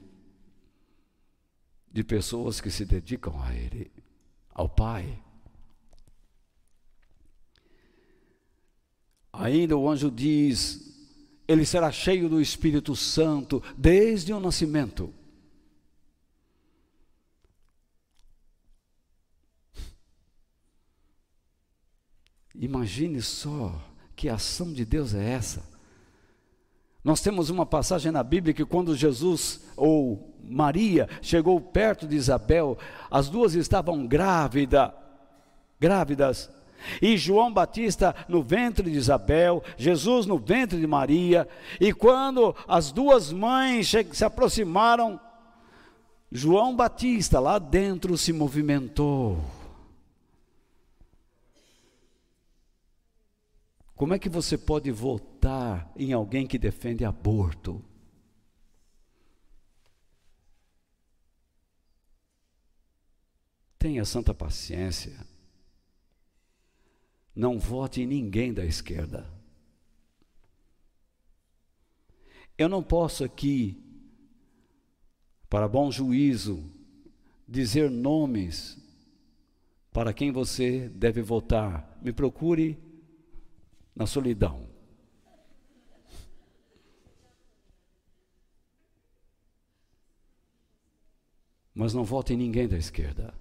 [1.91, 3.91] de pessoas que se dedicam a Ele,
[4.53, 5.21] ao Pai.
[9.34, 10.95] Ainda o anjo diz:
[11.47, 15.13] Ele será cheio do Espírito Santo desde o nascimento.
[22.60, 23.72] Imagine só
[24.16, 25.64] que ação de Deus é essa.
[27.03, 32.78] Nós temos uma passagem na Bíblia que quando Jesus ou Maria chegou perto de Isabel,
[33.12, 34.93] as duas estavam grávida,
[35.80, 36.49] grávidas.
[37.01, 41.47] E João Batista no ventre de Isabel, Jesus no ventre de Maria,
[41.80, 45.20] e quando as duas mães se aproximaram,
[46.32, 49.39] João Batista lá dentro se movimentou.
[53.98, 57.84] Como é que você pode votar em alguém que defende aborto?
[63.80, 65.18] Tenha santa paciência.
[67.36, 69.28] Não vote em ninguém da esquerda.
[72.56, 73.84] Eu não posso aqui,
[75.50, 76.72] para bom juízo,
[77.48, 78.78] dizer nomes
[79.91, 81.98] para quem você deve votar.
[82.00, 82.86] Me procure
[83.98, 84.70] na solidão.
[91.74, 93.34] Mas não vote em ninguém da esquerda.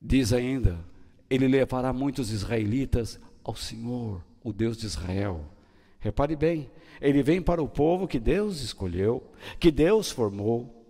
[0.00, 0.84] Diz ainda:
[1.30, 5.53] Ele levará muitos israelitas ao Senhor, o Deus de Israel.
[6.04, 10.86] Repare bem, ele vem para o povo que Deus escolheu, que Deus formou,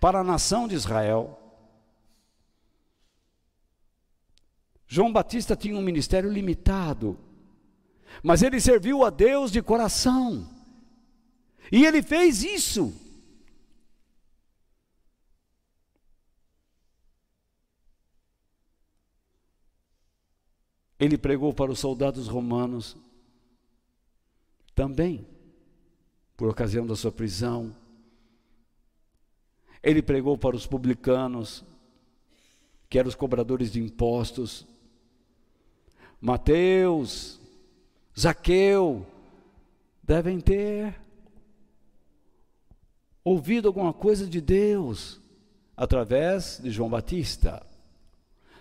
[0.00, 1.38] para a nação de Israel.
[4.86, 7.18] João Batista tinha um ministério limitado,
[8.22, 10.48] mas ele serviu a Deus de coração.
[11.70, 12.90] E ele fez isso.
[20.98, 22.96] Ele pregou para os soldados romanos
[24.74, 25.26] também,
[26.36, 27.74] por ocasião da sua prisão.
[29.82, 31.64] Ele pregou para os publicanos,
[32.88, 34.66] que eram os cobradores de impostos.
[36.20, 37.40] Mateus,
[38.18, 39.06] Zaqueu,
[40.02, 40.94] devem ter
[43.22, 45.20] ouvido alguma coisa de Deus
[45.76, 47.66] através de João Batista.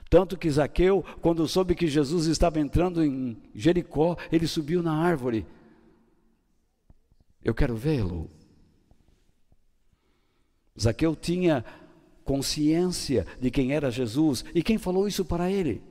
[0.09, 5.45] Tanto que Zaqueu, quando soube que Jesus estava entrando em Jericó, ele subiu na árvore.
[7.43, 8.29] Eu quero vê-lo.
[10.79, 11.63] Zaqueu tinha
[12.23, 15.83] consciência de quem era Jesus e quem falou isso para ele.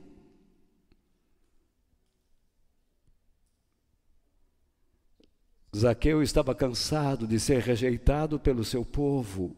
[5.75, 9.55] Zaqueu estava cansado de ser rejeitado pelo seu povo,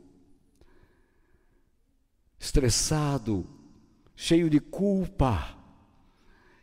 [2.40, 3.46] estressado,
[4.16, 5.56] cheio de culpa.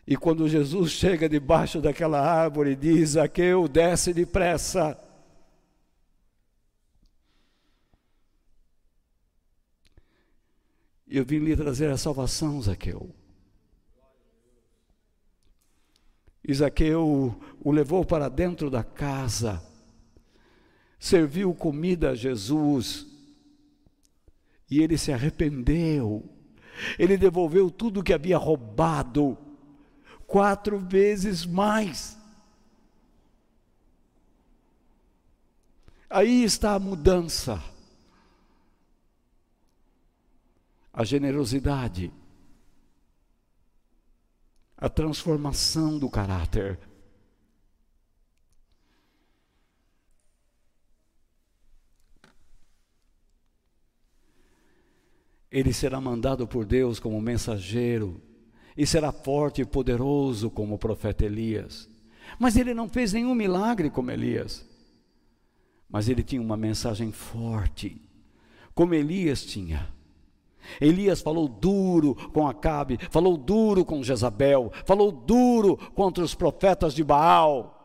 [0.07, 4.99] E quando Jesus chega debaixo daquela árvore e diz: Zaqueu, desce depressa.
[11.15, 13.15] Eu vim lhe trazer a salvação, Zaqueu.
[16.43, 19.63] E Zaqueu o levou para dentro da casa,
[20.99, 23.07] serviu comida a Jesus,
[24.71, 26.29] e ele se arrependeu
[26.99, 29.37] ele devolveu tudo que havia roubado,
[30.27, 32.19] quatro vezes mais.
[36.09, 37.63] Aí está a mudança,
[40.93, 42.13] a generosidade,
[44.77, 46.79] a transformação do caráter.
[55.51, 58.21] Ele será mandado por Deus como mensageiro
[58.77, 61.89] e será forte e poderoso como o profeta Elias.
[62.39, 64.67] Mas ele não fez nenhum milagre como Elias.
[65.89, 68.01] Mas ele tinha uma mensagem forte,
[68.75, 69.93] como Elias tinha.
[70.81, 77.03] Elias falou duro com Acabe, falou duro com Jezabel, falou duro contra os profetas de
[77.03, 77.79] Baal.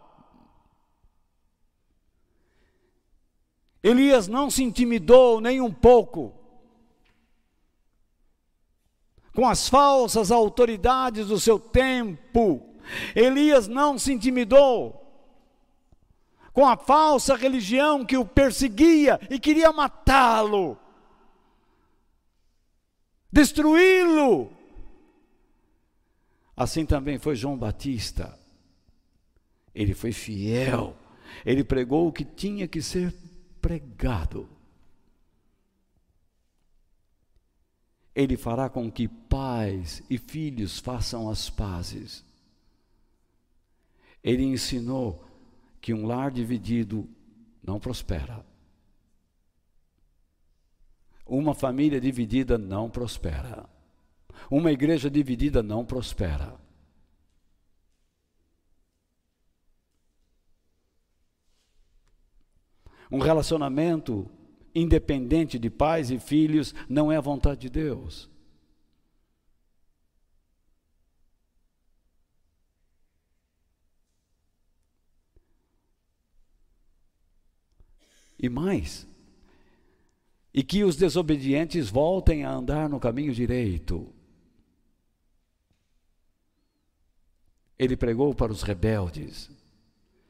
[3.83, 6.33] Elias não se intimidou nem um pouco
[9.33, 12.75] com as falsas autoridades do seu tempo.
[13.15, 15.03] Elias não se intimidou
[16.57, 20.75] com a falsa religião que o perseguia e queria matá-lo,
[23.31, 24.51] destruí-lo.
[26.55, 28.37] Assim também foi João Batista.
[29.75, 30.97] Ele foi fiel,
[31.45, 33.13] ele pregou o que tinha que ser
[33.61, 34.49] pregado.
[38.15, 42.25] Ele fará com que pais e filhos façam as pazes.
[44.23, 45.23] Ele ensinou
[45.79, 47.07] que um lar dividido
[47.63, 48.43] não prospera.
[51.27, 53.69] Uma família dividida não prospera.
[54.49, 56.55] Uma igreja dividida não prospera.
[63.11, 64.29] Um relacionamento
[64.77, 68.29] independente de pais e filhos, não é a vontade de Deus.
[78.37, 79.07] E mais,
[80.53, 84.11] e que os desobedientes voltem a andar no caminho direito.
[87.77, 89.49] Ele pregou para os rebeldes.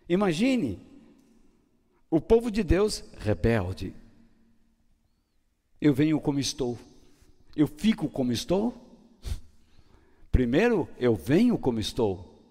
[0.10, 0.80] Imagine
[2.10, 3.94] o povo de Deus rebelde.
[5.80, 6.78] Eu venho como estou.
[7.56, 8.74] Eu fico como estou?
[10.32, 12.42] Primeiro, eu venho como estou.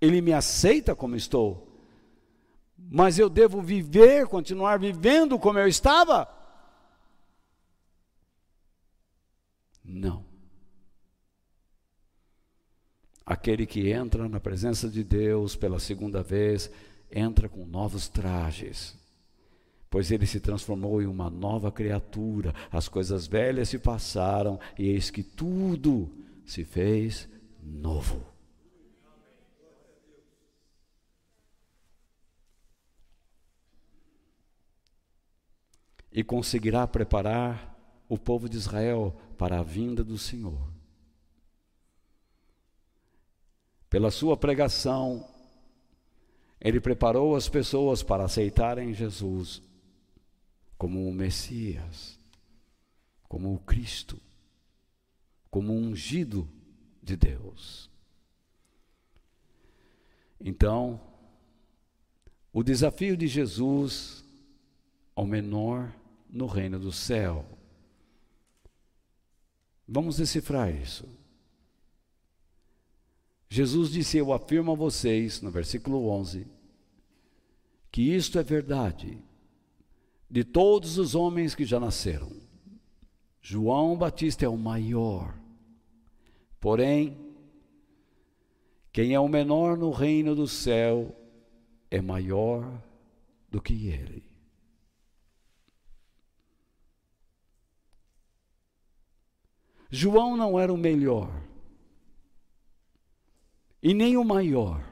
[0.00, 1.68] Ele me aceita como estou.
[2.76, 6.28] Mas eu devo viver, continuar vivendo como eu estava?
[9.84, 10.24] Não.
[13.26, 16.70] Aquele que entra na presença de Deus pela segunda vez,
[17.10, 18.96] entra com novos trajes,
[19.88, 25.10] pois ele se transformou em uma nova criatura, as coisas velhas se passaram e eis
[25.10, 26.10] que tudo
[26.44, 27.28] se fez
[27.62, 28.26] novo.
[36.12, 37.73] E conseguirá preparar
[38.08, 40.72] o povo de Israel para a vinda do Senhor.
[43.88, 45.28] Pela sua pregação,
[46.60, 49.62] ele preparou as pessoas para aceitarem Jesus
[50.76, 52.18] como o Messias,
[53.28, 54.20] como o Cristo,
[55.50, 56.48] como o ungido
[57.02, 57.90] de Deus.
[60.40, 61.00] Então,
[62.52, 64.24] o desafio de Jesus
[65.14, 65.92] ao menor
[66.28, 67.44] no reino do céu.
[69.86, 71.08] Vamos decifrar isso.
[73.48, 76.46] Jesus disse: Eu afirmo a vocês, no versículo 11,
[77.92, 79.22] que isto é verdade
[80.28, 82.32] de todos os homens que já nasceram.
[83.40, 85.38] João Batista é o maior.
[86.60, 87.16] Porém,
[88.90, 91.14] quem é o menor no reino do céu
[91.90, 92.82] é maior
[93.50, 94.33] do que ele.
[99.94, 101.30] João não era o melhor
[103.80, 104.84] e nem o maior.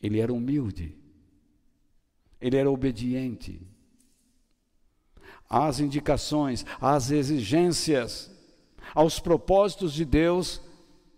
[0.00, 0.96] Ele era humilde,
[2.40, 3.60] ele era obediente
[5.50, 8.34] às indicações, às exigências,
[8.94, 10.62] aos propósitos de Deus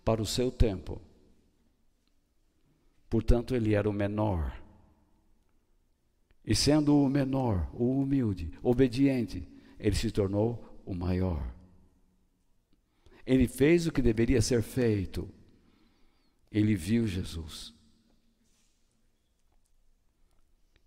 [0.03, 1.01] para o seu tempo.
[3.09, 4.61] Portanto, ele era o menor.
[6.45, 9.47] E sendo o menor, o humilde, obediente,
[9.79, 11.60] ele se tornou o maior.
[13.25, 15.29] Ele fez o que deveria ser feito
[16.51, 17.73] ele viu Jesus.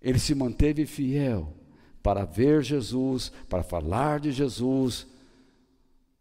[0.00, 1.56] Ele se manteve fiel
[2.02, 5.06] para ver Jesus, para falar de Jesus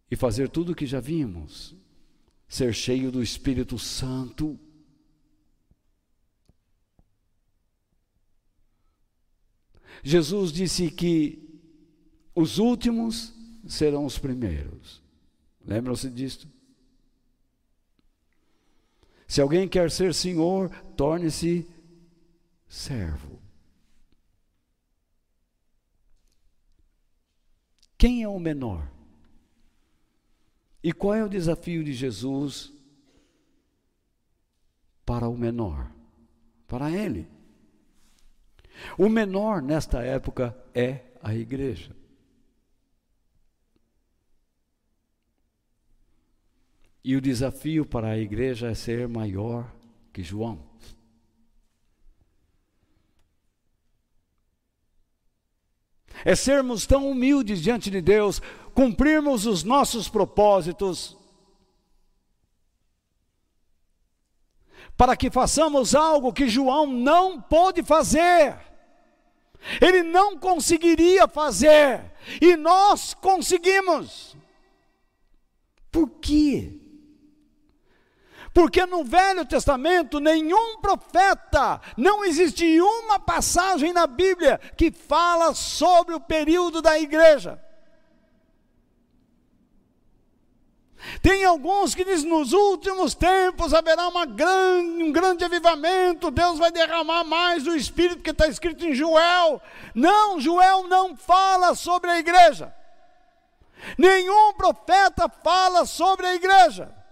[0.10, 1.76] e fazer tudo o que já vimos.
[2.48, 4.58] Ser cheio do Espírito Santo.
[10.02, 11.62] Jesus disse que
[12.34, 13.34] os últimos
[13.68, 15.03] serão os primeiros.
[15.64, 16.48] Lembram-se disto?
[19.28, 21.68] Se alguém quer ser senhor, torne-se
[22.68, 23.42] servo.
[27.98, 28.92] Quem é o menor?
[30.84, 32.74] E qual é o desafio de Jesus
[35.06, 35.90] para o menor?
[36.68, 37.28] Para ele.
[38.98, 41.96] O menor nesta época é a igreja.
[47.04, 49.70] E o desafio para a igreja é ser maior
[50.14, 50.64] que João.
[56.24, 58.42] É sermos tão humildes diante de Deus,
[58.74, 61.18] cumprirmos os nossos propósitos,
[64.96, 68.58] para que façamos algo que João não pôde fazer.
[69.82, 74.38] Ele não conseguiria fazer, e nós conseguimos.
[75.92, 76.83] Por quê?
[78.54, 86.14] Porque no Velho Testamento, nenhum profeta, não existe uma passagem na Bíblia que fala sobre
[86.14, 87.60] o período da igreja.
[91.22, 97.24] Tem alguns que dizem nos últimos tempos haverá grande, um grande avivamento, Deus vai derramar
[97.24, 99.62] mais do Espírito que está escrito em Joel.
[99.94, 102.74] Não, Joel não fala sobre a igreja.
[103.98, 107.03] Nenhum profeta fala sobre a igreja.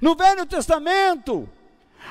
[0.00, 1.48] No Velho Testamento,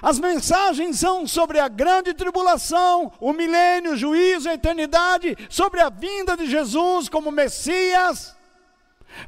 [0.02, 5.90] as mensagens são sobre a grande tribulação, o milênio, o juízo, a eternidade, sobre a
[5.90, 8.36] vinda de Jesus como Messias,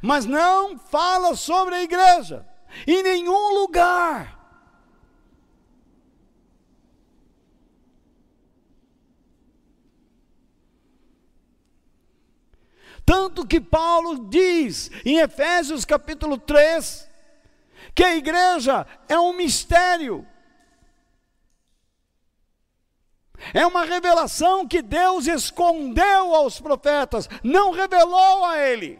[0.00, 2.46] mas não fala sobre a igreja,
[2.86, 4.34] em nenhum lugar.
[13.06, 17.13] Tanto que Paulo diz em Efésios capítulo 3,
[17.94, 20.26] que a igreja é um mistério.
[23.52, 28.98] É uma revelação que Deus escondeu aos profetas, não revelou a eles.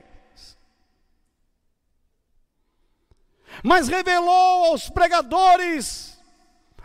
[3.62, 6.20] Mas revelou aos pregadores,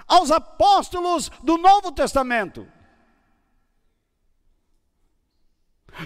[0.08, 2.68] aos apóstolos do Novo Testamento.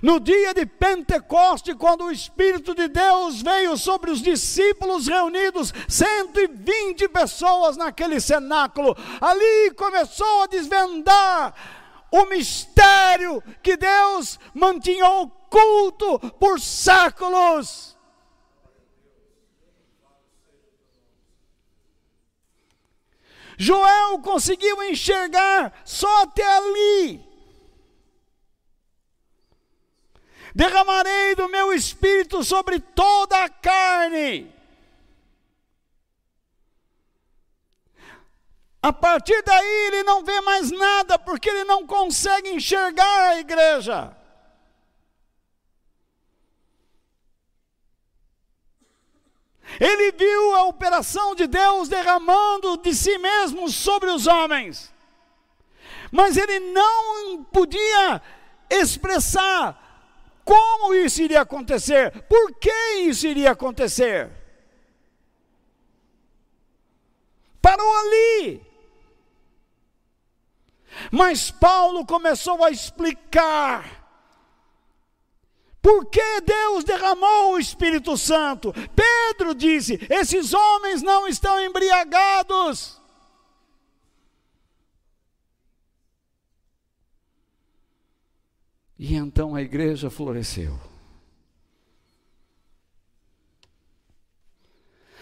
[0.01, 7.07] No dia de Pentecoste, quando o Espírito de Deus veio sobre os discípulos reunidos, 120
[7.09, 11.53] pessoas naquele cenáculo, ali começou a desvendar
[12.11, 17.97] o mistério que Deus mantinha oculto por séculos.
[23.57, 27.32] Joel conseguiu enxergar só até ali.
[30.53, 34.53] Derramarei do meu espírito sobre toda a carne.
[38.81, 44.15] A partir daí ele não vê mais nada, porque ele não consegue enxergar a igreja.
[49.79, 54.93] Ele viu a operação de Deus derramando de si mesmo sobre os homens,
[56.11, 58.21] mas ele não podia
[58.69, 59.82] expressar
[60.43, 62.23] como isso iria acontecer?
[62.23, 62.71] Por que
[63.01, 64.29] isso iria acontecer?
[67.61, 68.61] Parou ali.
[71.11, 74.03] Mas Paulo começou a explicar
[75.81, 78.73] por que Deus derramou o Espírito Santo.
[78.95, 83.02] Pedro disse: esses homens não estão embriagados.
[89.03, 90.79] E então a igreja floresceu.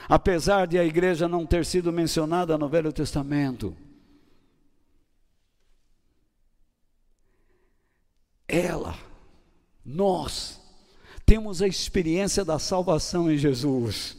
[0.08, 3.76] Apesar de a igreja não ter sido mencionada no Velho Testamento,
[8.48, 8.96] ela,
[9.84, 10.62] nós,
[11.26, 14.16] temos a experiência da salvação em Jesus.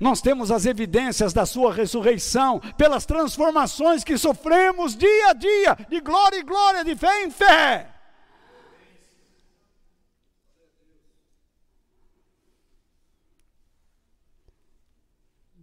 [0.00, 6.00] Nós temos as evidências da Sua ressurreição, pelas transformações que sofremos dia a dia, de
[6.00, 7.92] glória em glória, de fé em fé.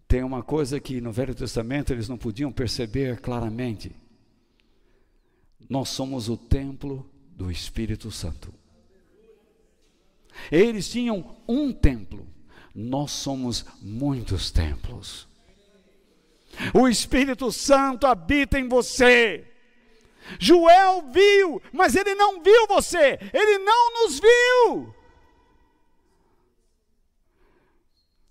[0.08, 3.96] Tem uma coisa que no Velho Testamento eles não podiam perceber claramente.
[5.68, 8.54] Nós somos o templo do Espírito Santo.
[10.52, 12.28] Eles tinham um templo,
[12.74, 15.28] nós somos muitos templos.
[16.74, 19.48] O Espírito Santo habita em você.
[20.40, 24.96] Joel viu, mas ele não viu você, ele não nos viu.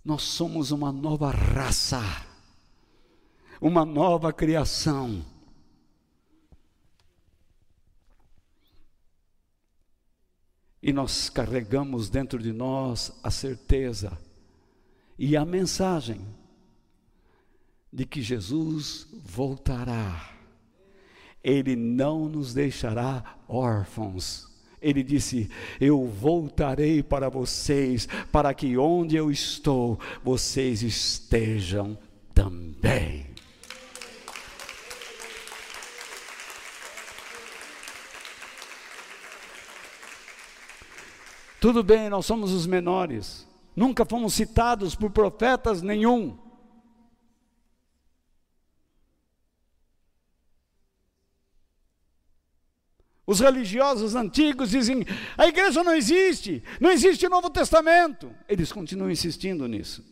[0.04, 2.00] Nós somos uma nova raça,
[3.60, 5.24] uma nova criação.
[10.82, 14.18] E nós carregamos dentro de nós a certeza
[15.18, 16.20] e a mensagem
[17.92, 20.30] de que Jesus voltará.
[21.44, 24.48] Ele não nos deixará órfãos.
[24.80, 25.50] Ele disse:
[25.80, 31.98] Eu voltarei para vocês, para que onde eu estou, vocês estejam
[32.34, 33.32] também.
[41.60, 46.38] Tudo bem, nós somos os menores, Nunca fomos citados por profetas nenhum.
[53.26, 55.06] Os religiosos antigos dizem:
[55.38, 58.34] a igreja não existe, não existe o Novo Testamento.
[58.48, 60.04] Eles continuam insistindo nisso.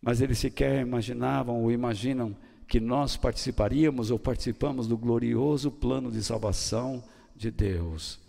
[0.00, 6.24] Mas eles sequer imaginavam ou imaginam que nós participaríamos ou participamos do glorioso plano de
[6.24, 7.04] salvação
[7.36, 8.21] de Deus.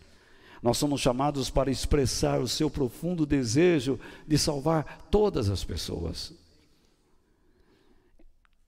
[0.63, 6.33] Nós somos chamados para expressar o seu profundo desejo de salvar todas as pessoas.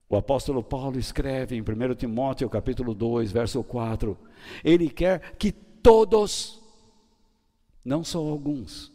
[0.09, 4.17] O apóstolo Paulo escreve em 1 Timóteo capítulo 2, verso 4,
[4.61, 6.61] ele quer que todos,
[7.83, 8.91] não só alguns,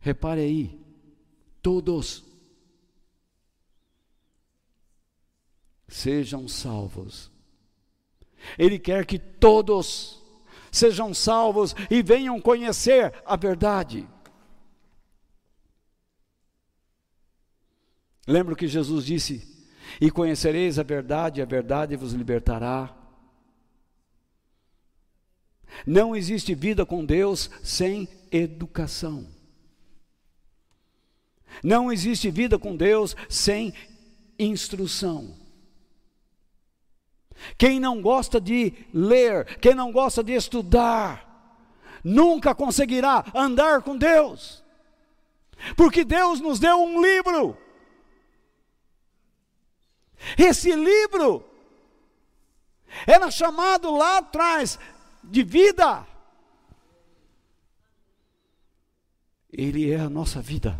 [0.00, 0.80] repare aí,
[1.60, 2.24] todos
[5.86, 7.30] sejam salvos.
[8.58, 10.18] Ele quer que todos
[10.70, 14.08] sejam salvos e venham conhecer a verdade.
[18.26, 19.66] Lembra que Jesus disse:
[20.00, 22.94] E conhecereis a verdade, e a verdade vos libertará.
[25.86, 29.26] Não existe vida com Deus sem educação.
[31.62, 33.72] Não existe vida com Deus sem
[34.38, 35.47] instrução.
[37.56, 41.28] Quem não gosta de ler, quem não gosta de estudar,
[42.02, 44.64] nunca conseguirá andar com Deus,
[45.76, 47.56] porque Deus nos deu um livro.
[50.36, 51.44] Esse livro
[53.06, 54.78] era chamado lá atrás
[55.22, 56.06] de vida.
[59.50, 60.78] Ele é a nossa vida.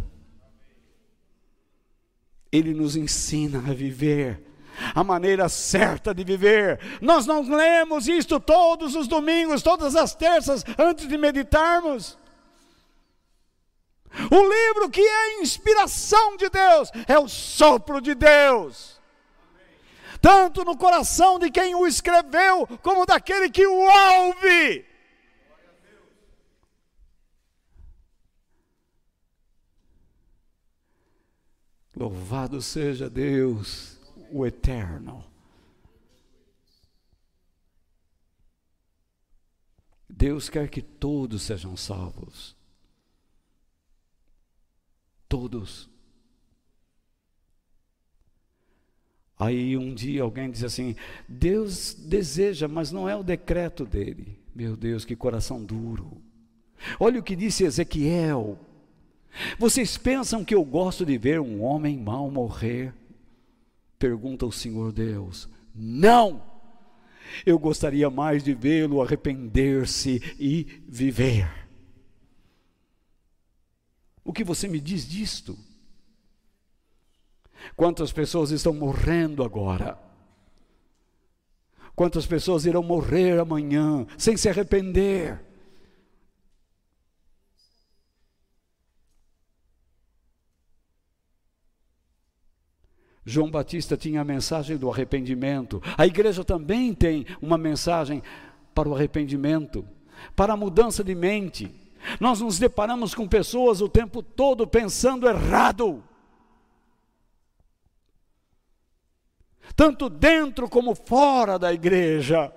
[2.51, 4.48] Ele nos ensina a viver
[4.95, 6.81] a maneira certa de viver.
[7.01, 12.19] Nós não lemos isto todos os domingos, todas as terças, antes de meditarmos.
[14.31, 18.99] O livro que é a inspiração de Deus é o sopro de Deus.
[20.21, 24.85] Tanto no coração de quem o escreveu, como daquele que o ouve.
[31.95, 33.98] Louvado seja Deus,
[34.31, 35.25] o Eterno.
[40.09, 42.57] Deus quer que todos sejam salvos.
[45.29, 45.89] Todos.
[49.39, 50.97] Aí um dia alguém diz assim:
[51.29, 54.39] Deus deseja, mas não é o decreto dele.
[54.55, 56.21] Meu Deus, que coração duro.
[56.99, 58.59] Olha o que disse Ezequiel
[59.59, 62.95] vocês pensam que eu gosto de ver um homem mau morrer?
[63.99, 65.49] Pergunta o Senhor Deus.
[65.75, 66.43] Não!
[67.45, 71.49] Eu gostaria mais de vê-lo arrepender-se e viver.
[74.25, 75.59] O que você me diz disto?
[77.77, 79.99] Quantas pessoas estão morrendo agora?
[81.95, 85.48] Quantas pessoas irão morrer amanhã sem se arrepender?
[93.29, 95.83] João Batista tinha a mensagem do arrependimento.
[95.99, 98.23] A igreja também tem uma mensagem
[98.75, 99.87] para o arrependimento,
[100.35, 101.71] para a mudança de mente.
[102.19, 106.03] Nós nos deparamos com pessoas o tempo todo pensando errado.
[109.77, 112.51] Tanto dentro como fora da igreja.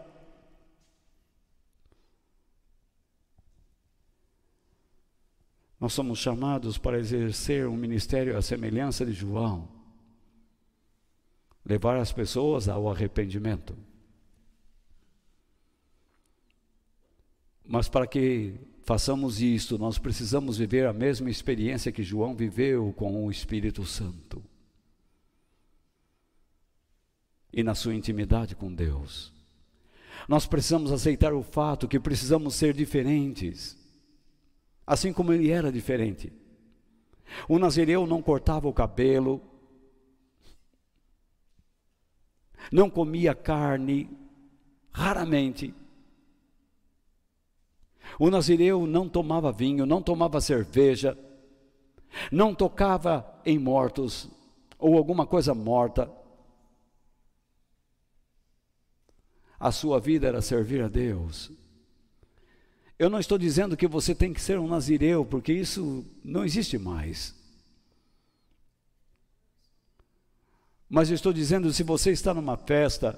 [5.78, 9.81] Nós somos chamados para exercer um ministério à semelhança de João
[11.66, 13.78] levar as pessoas ao arrependimento.
[17.66, 23.26] Mas para que façamos isto, nós precisamos viver a mesma experiência que João viveu com
[23.26, 24.44] o Espírito Santo.
[27.54, 29.32] E na sua intimidade com Deus.
[30.28, 33.78] Nós precisamos aceitar o fato que precisamos ser diferentes,
[34.86, 36.32] assim como ele era diferente.
[37.48, 39.42] O nazireu não cortava o cabelo,
[42.70, 44.10] não comia carne,
[44.92, 45.74] raramente.
[48.20, 51.18] O nazireu não tomava vinho, não tomava cerveja,
[52.32, 54.30] não tocava em mortos
[54.78, 56.12] ou alguma coisa morta.
[59.60, 61.52] A sua vida era servir a Deus.
[62.98, 66.78] Eu não estou dizendo que você tem que ser um nazireu, porque isso não existe
[66.78, 67.41] mais.
[70.94, 73.18] Mas eu estou dizendo, se você está numa festa,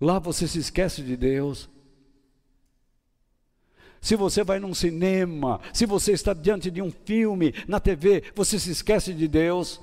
[0.00, 1.68] lá você se esquece de Deus.
[4.00, 8.58] Se você vai num cinema, se você está diante de um filme na TV, você
[8.58, 9.78] se esquece de Deus.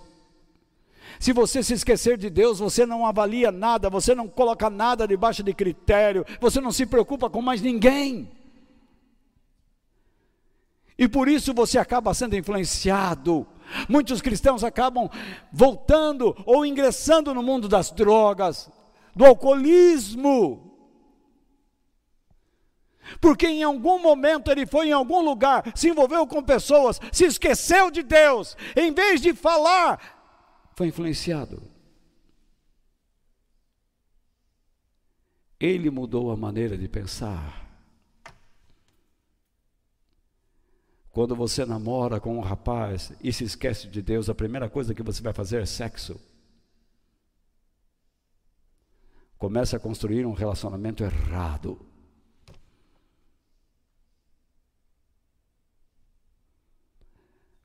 [1.19, 5.43] Se você se esquecer de Deus, você não avalia nada, você não coloca nada debaixo
[5.43, 8.27] de critério, você não se preocupa com mais ninguém.
[10.97, 13.45] E por isso você acaba sendo influenciado
[13.87, 15.09] Muitos cristãos acabam
[15.51, 18.69] voltando ou ingressando no mundo das drogas,
[19.15, 20.63] do alcoolismo.
[23.21, 27.89] Porque em algum momento ele foi em algum lugar, se envolveu com pessoas, se esqueceu
[27.89, 30.17] de Deus, em vez de falar,
[30.75, 31.63] foi influenciado.
[35.59, 37.66] Ele mudou a maneira de pensar.
[41.17, 45.01] Quando você namora com um rapaz e se esquece de Deus, a primeira coisa que
[45.01, 46.21] você vai fazer é sexo.
[49.35, 51.83] Começa a construir um relacionamento errado.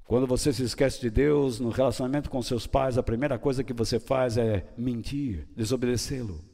[0.04, 3.74] Quando você se esquece de Deus no relacionamento com seus pais, a primeira coisa que
[3.74, 6.51] você faz é mentir, desobedecê-lo.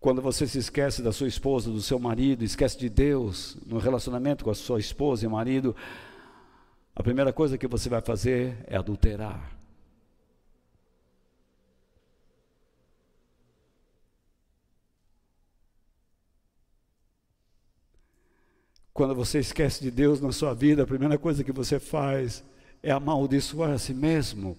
[0.00, 4.42] Quando você se esquece da sua esposa, do seu marido, esquece de Deus no relacionamento
[4.42, 5.76] com a sua esposa e marido,
[6.96, 9.54] a primeira coisa que você vai fazer é adulterar.
[18.94, 22.42] Quando você esquece de Deus na sua vida, a primeira coisa que você faz
[22.82, 24.56] é amaldiçoar a si mesmo.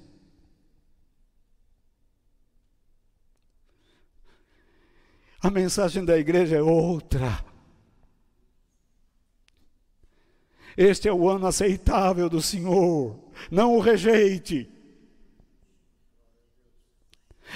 [5.41, 7.43] A mensagem da igreja é outra.
[10.77, 13.19] Este é o ano aceitável do Senhor,
[13.49, 14.69] não o rejeite.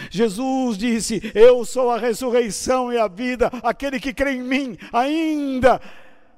[0.10, 5.80] Jesus disse: Eu sou a ressurreição e a vida, aquele que crê em mim, ainda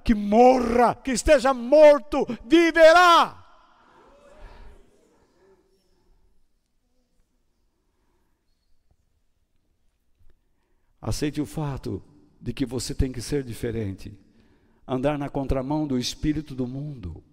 [0.03, 3.46] que morra, que esteja morto, viverá.
[11.07, 12.03] Aceite o fato
[12.41, 14.11] de que você tem que ser diferente,
[14.85, 17.23] andar na contramão do espírito do mundo.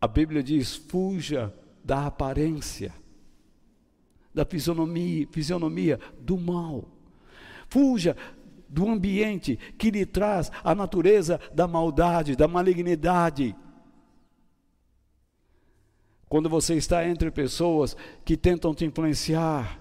[0.00, 2.92] A Bíblia diz: fuja da aparência
[4.34, 6.88] da fisionomia, fisionomia do mal.
[7.68, 8.16] Fuja
[8.68, 13.54] do ambiente que lhe traz a natureza da maldade, da malignidade.
[16.28, 19.80] Quando você está entre pessoas que tentam te influenciar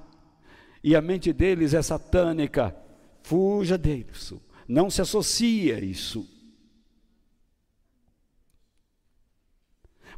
[0.83, 2.75] e a mente deles é satânica,
[3.23, 4.33] fuja deles.
[4.67, 6.29] Não se associe a isso.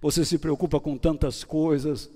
[0.01, 2.11] Você se preocupa com tantas coisas,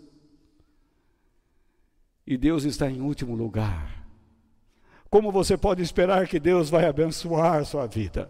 [2.25, 4.07] e Deus está em último lugar.
[5.09, 8.29] Como você pode esperar que Deus vai abençoar sua vida?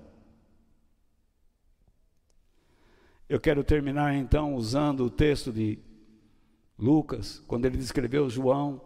[3.31, 5.79] Eu quero terminar então usando o texto de
[6.77, 8.81] Lucas, quando ele descreveu João,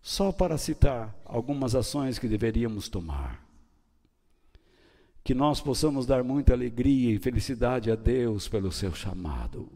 [0.00, 3.44] só para citar algumas ações que deveríamos tomar.
[5.24, 9.68] Que nós possamos dar muita alegria e felicidade a Deus pelo seu chamado.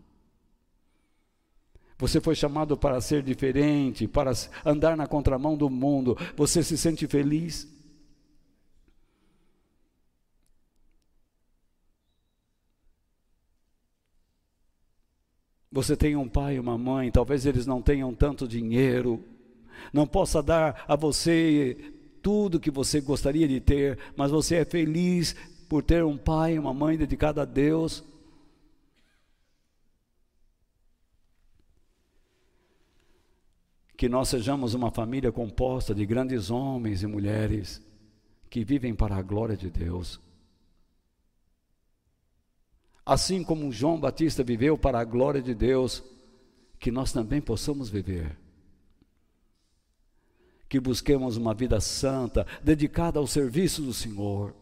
[1.98, 4.30] Você foi chamado para ser diferente, para
[4.64, 6.16] andar na contramão do mundo.
[6.36, 7.66] Você se sente feliz?
[15.72, 19.24] Você tem um pai e uma mãe, talvez eles não tenham tanto dinheiro,
[19.92, 25.34] não possa dar a você tudo que você gostaria de ter, mas você é feliz
[25.68, 28.04] por ter um pai e uma mãe dedicado a Deus.
[34.02, 37.80] que nós sejamos uma família composta de grandes homens e mulheres
[38.50, 40.20] que vivem para a glória de Deus.
[43.04, 46.02] Assim como João Batista viveu para a glória de Deus,
[46.78, 48.38] que nós também possamos viver.
[50.68, 54.54] Que busquemos uma vida santa, dedicada ao serviço do Senhor.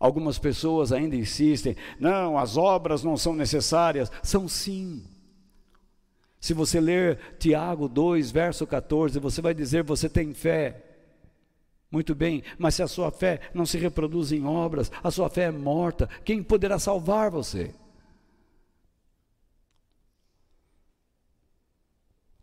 [0.00, 4.10] Algumas pessoas ainda insistem: não, as obras não são necessárias.
[4.22, 5.04] São sim.
[6.40, 10.87] Se você ler Tiago 2, verso 14, você vai dizer: você tem fé.
[11.90, 15.44] Muito bem, mas se a sua fé não se reproduz em obras, a sua fé
[15.44, 17.74] é morta, quem poderá salvar você?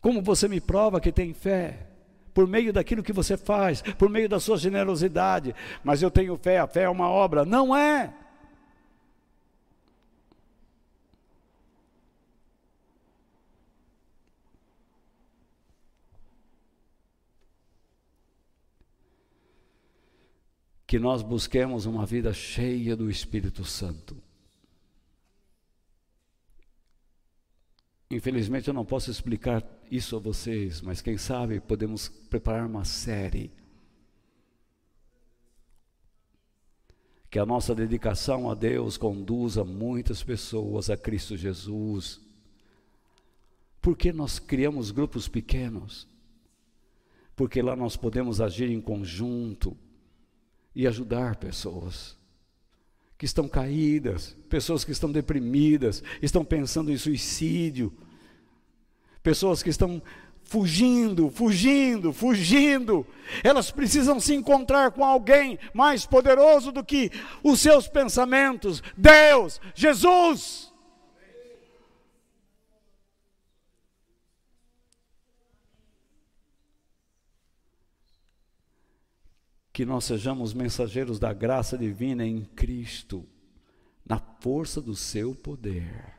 [0.00, 1.86] Como você me prova que tem fé?
[2.34, 5.54] Por meio daquilo que você faz, por meio da sua generosidade.
[5.82, 7.44] Mas eu tenho fé, a fé é uma obra.
[7.44, 8.12] Não é.
[20.86, 24.16] Que nós busquemos uma vida cheia do Espírito Santo.
[28.08, 33.50] Infelizmente eu não posso explicar isso a vocês, mas quem sabe podemos preparar uma série.
[37.28, 42.20] Que a nossa dedicação a Deus conduza muitas pessoas a Cristo Jesus.
[43.82, 46.06] Porque nós criamos grupos pequenos?
[47.34, 49.76] Porque lá nós podemos agir em conjunto
[50.76, 52.14] e ajudar pessoas
[53.16, 57.90] que estão caídas, pessoas que estão deprimidas, estão pensando em suicídio,
[59.22, 60.02] pessoas que estão
[60.44, 63.06] fugindo, fugindo, fugindo.
[63.42, 67.10] Elas precisam se encontrar com alguém mais poderoso do que
[67.42, 68.82] os seus pensamentos.
[68.94, 70.65] Deus, Jesus.
[79.76, 83.26] Que nós sejamos mensageiros da graça divina em Cristo,
[84.06, 86.14] na força do seu poder.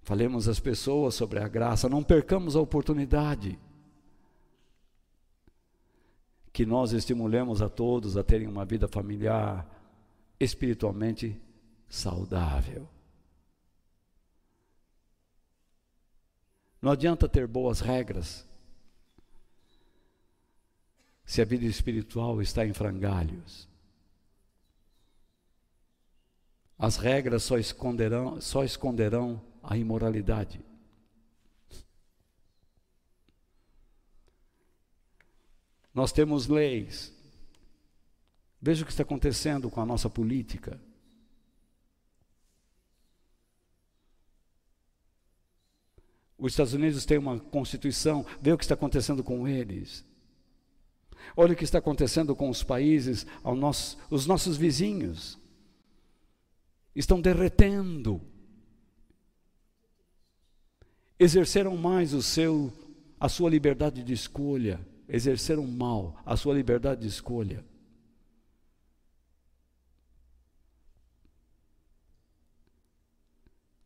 [0.00, 3.58] Falemos às pessoas sobre a graça, não percamos a oportunidade.
[6.50, 9.68] Que nós estimulemos a todos a terem uma vida familiar
[10.40, 11.38] espiritualmente
[11.90, 12.88] saudável.
[16.80, 18.48] Não adianta ter boas regras
[21.30, 23.68] se a vida espiritual está em frangalhos.
[26.76, 30.60] As regras só esconderão, só esconderão a imoralidade.
[35.94, 37.14] Nós temos leis.
[38.60, 40.80] Veja o que está acontecendo com a nossa política.
[46.36, 50.09] Os Estados Unidos têm uma constituição, vê o que está acontecendo com eles.
[51.36, 55.38] Olha o que está acontecendo com os países, nosso, os nossos vizinhos.
[56.94, 58.20] Estão derretendo.
[61.18, 62.72] Exerceram mais o seu,
[63.18, 64.80] a sua liberdade de escolha.
[65.08, 67.64] Exerceram mal a sua liberdade de escolha.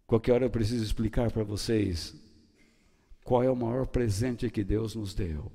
[0.07, 2.15] Qualquer hora eu preciso explicar para vocês
[3.25, 5.51] qual é o maior presente que Deus nos deu.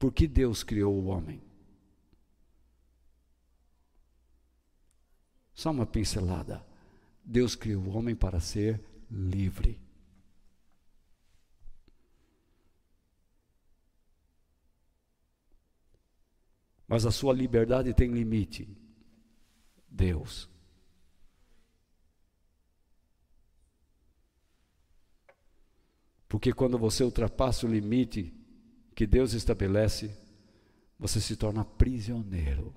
[0.00, 1.42] Por que Deus criou o homem?
[5.52, 6.66] Só uma pincelada.
[7.22, 9.78] Deus criou o homem para ser livre.
[16.88, 18.74] Mas a sua liberdade tem limite.
[19.86, 20.48] Deus.
[26.26, 28.39] Porque quando você ultrapassa o limite
[29.00, 30.14] que Deus estabelece,
[30.98, 32.74] você se torna prisioneiro.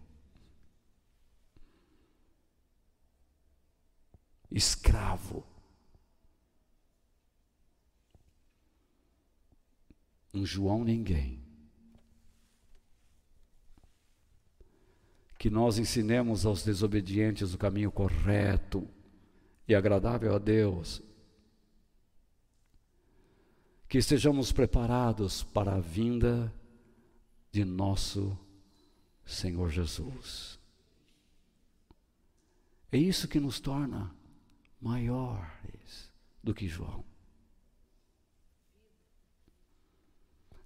[4.50, 5.46] Escravo.
[10.34, 11.44] Um João ninguém.
[15.38, 18.88] Que nós ensinemos aos desobedientes o caminho correto
[19.68, 21.02] e agradável a Deus.
[23.94, 26.52] Que estejamos preparados para a vinda
[27.52, 28.36] de nosso
[29.24, 30.60] Senhor Jesus.
[32.92, 34.12] É isso que nos torna
[34.82, 36.12] maiores
[36.44, 37.06] do que João.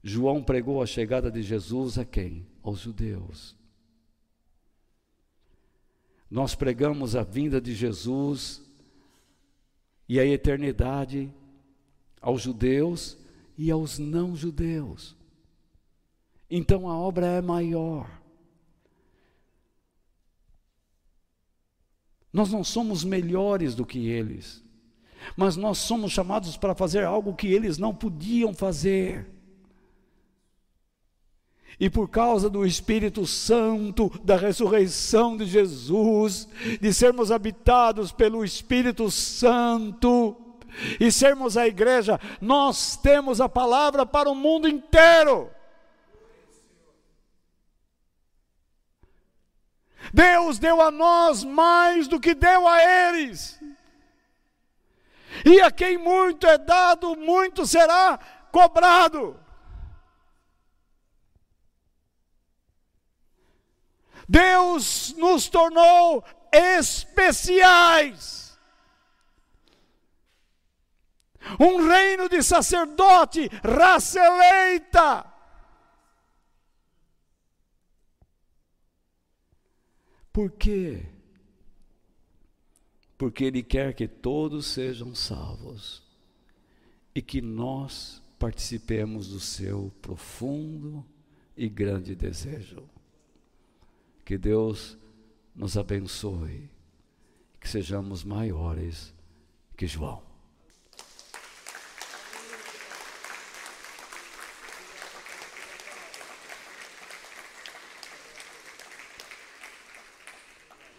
[0.02, 2.48] João pregou a chegada de Jesus a quem?
[2.64, 3.58] Aos judeus.
[6.32, 8.66] Nós pregamos a vinda de Jesus
[10.08, 11.30] e a eternidade
[12.28, 13.18] aos judeus
[13.58, 15.16] e aos não-judeus.
[16.52, 18.22] Então a obra é maior.
[22.34, 24.62] Nós não somos melhores do que eles,
[25.38, 29.26] mas nós somos chamados para fazer algo que eles não podiam fazer.
[31.80, 36.46] E por causa do Espírito Santo, da ressurreição de Jesus,
[36.82, 40.44] de sermos habitados pelo Espírito Santo
[41.00, 45.52] e sermos a igreja, nós temos a palavra para o mundo inteiro.
[50.14, 53.60] Deus deu a nós mais do que deu a eles.
[55.46, 58.18] E a quem muito é dado, muito será
[58.52, 59.40] cobrado.
[64.28, 68.47] Deus nos tornou especiais.
[71.60, 75.26] Um reino de sacerdote, raça eleita.
[80.32, 81.06] Por quê?
[83.18, 86.04] Porque Ele quer que todos sejam salvos
[87.16, 91.04] e que nós participemos do seu profundo
[91.56, 92.88] e grande desejo.
[94.24, 94.96] Que Deus
[95.56, 96.70] nos abençoe,
[97.60, 99.12] que sejamos maiores
[99.76, 100.27] que João.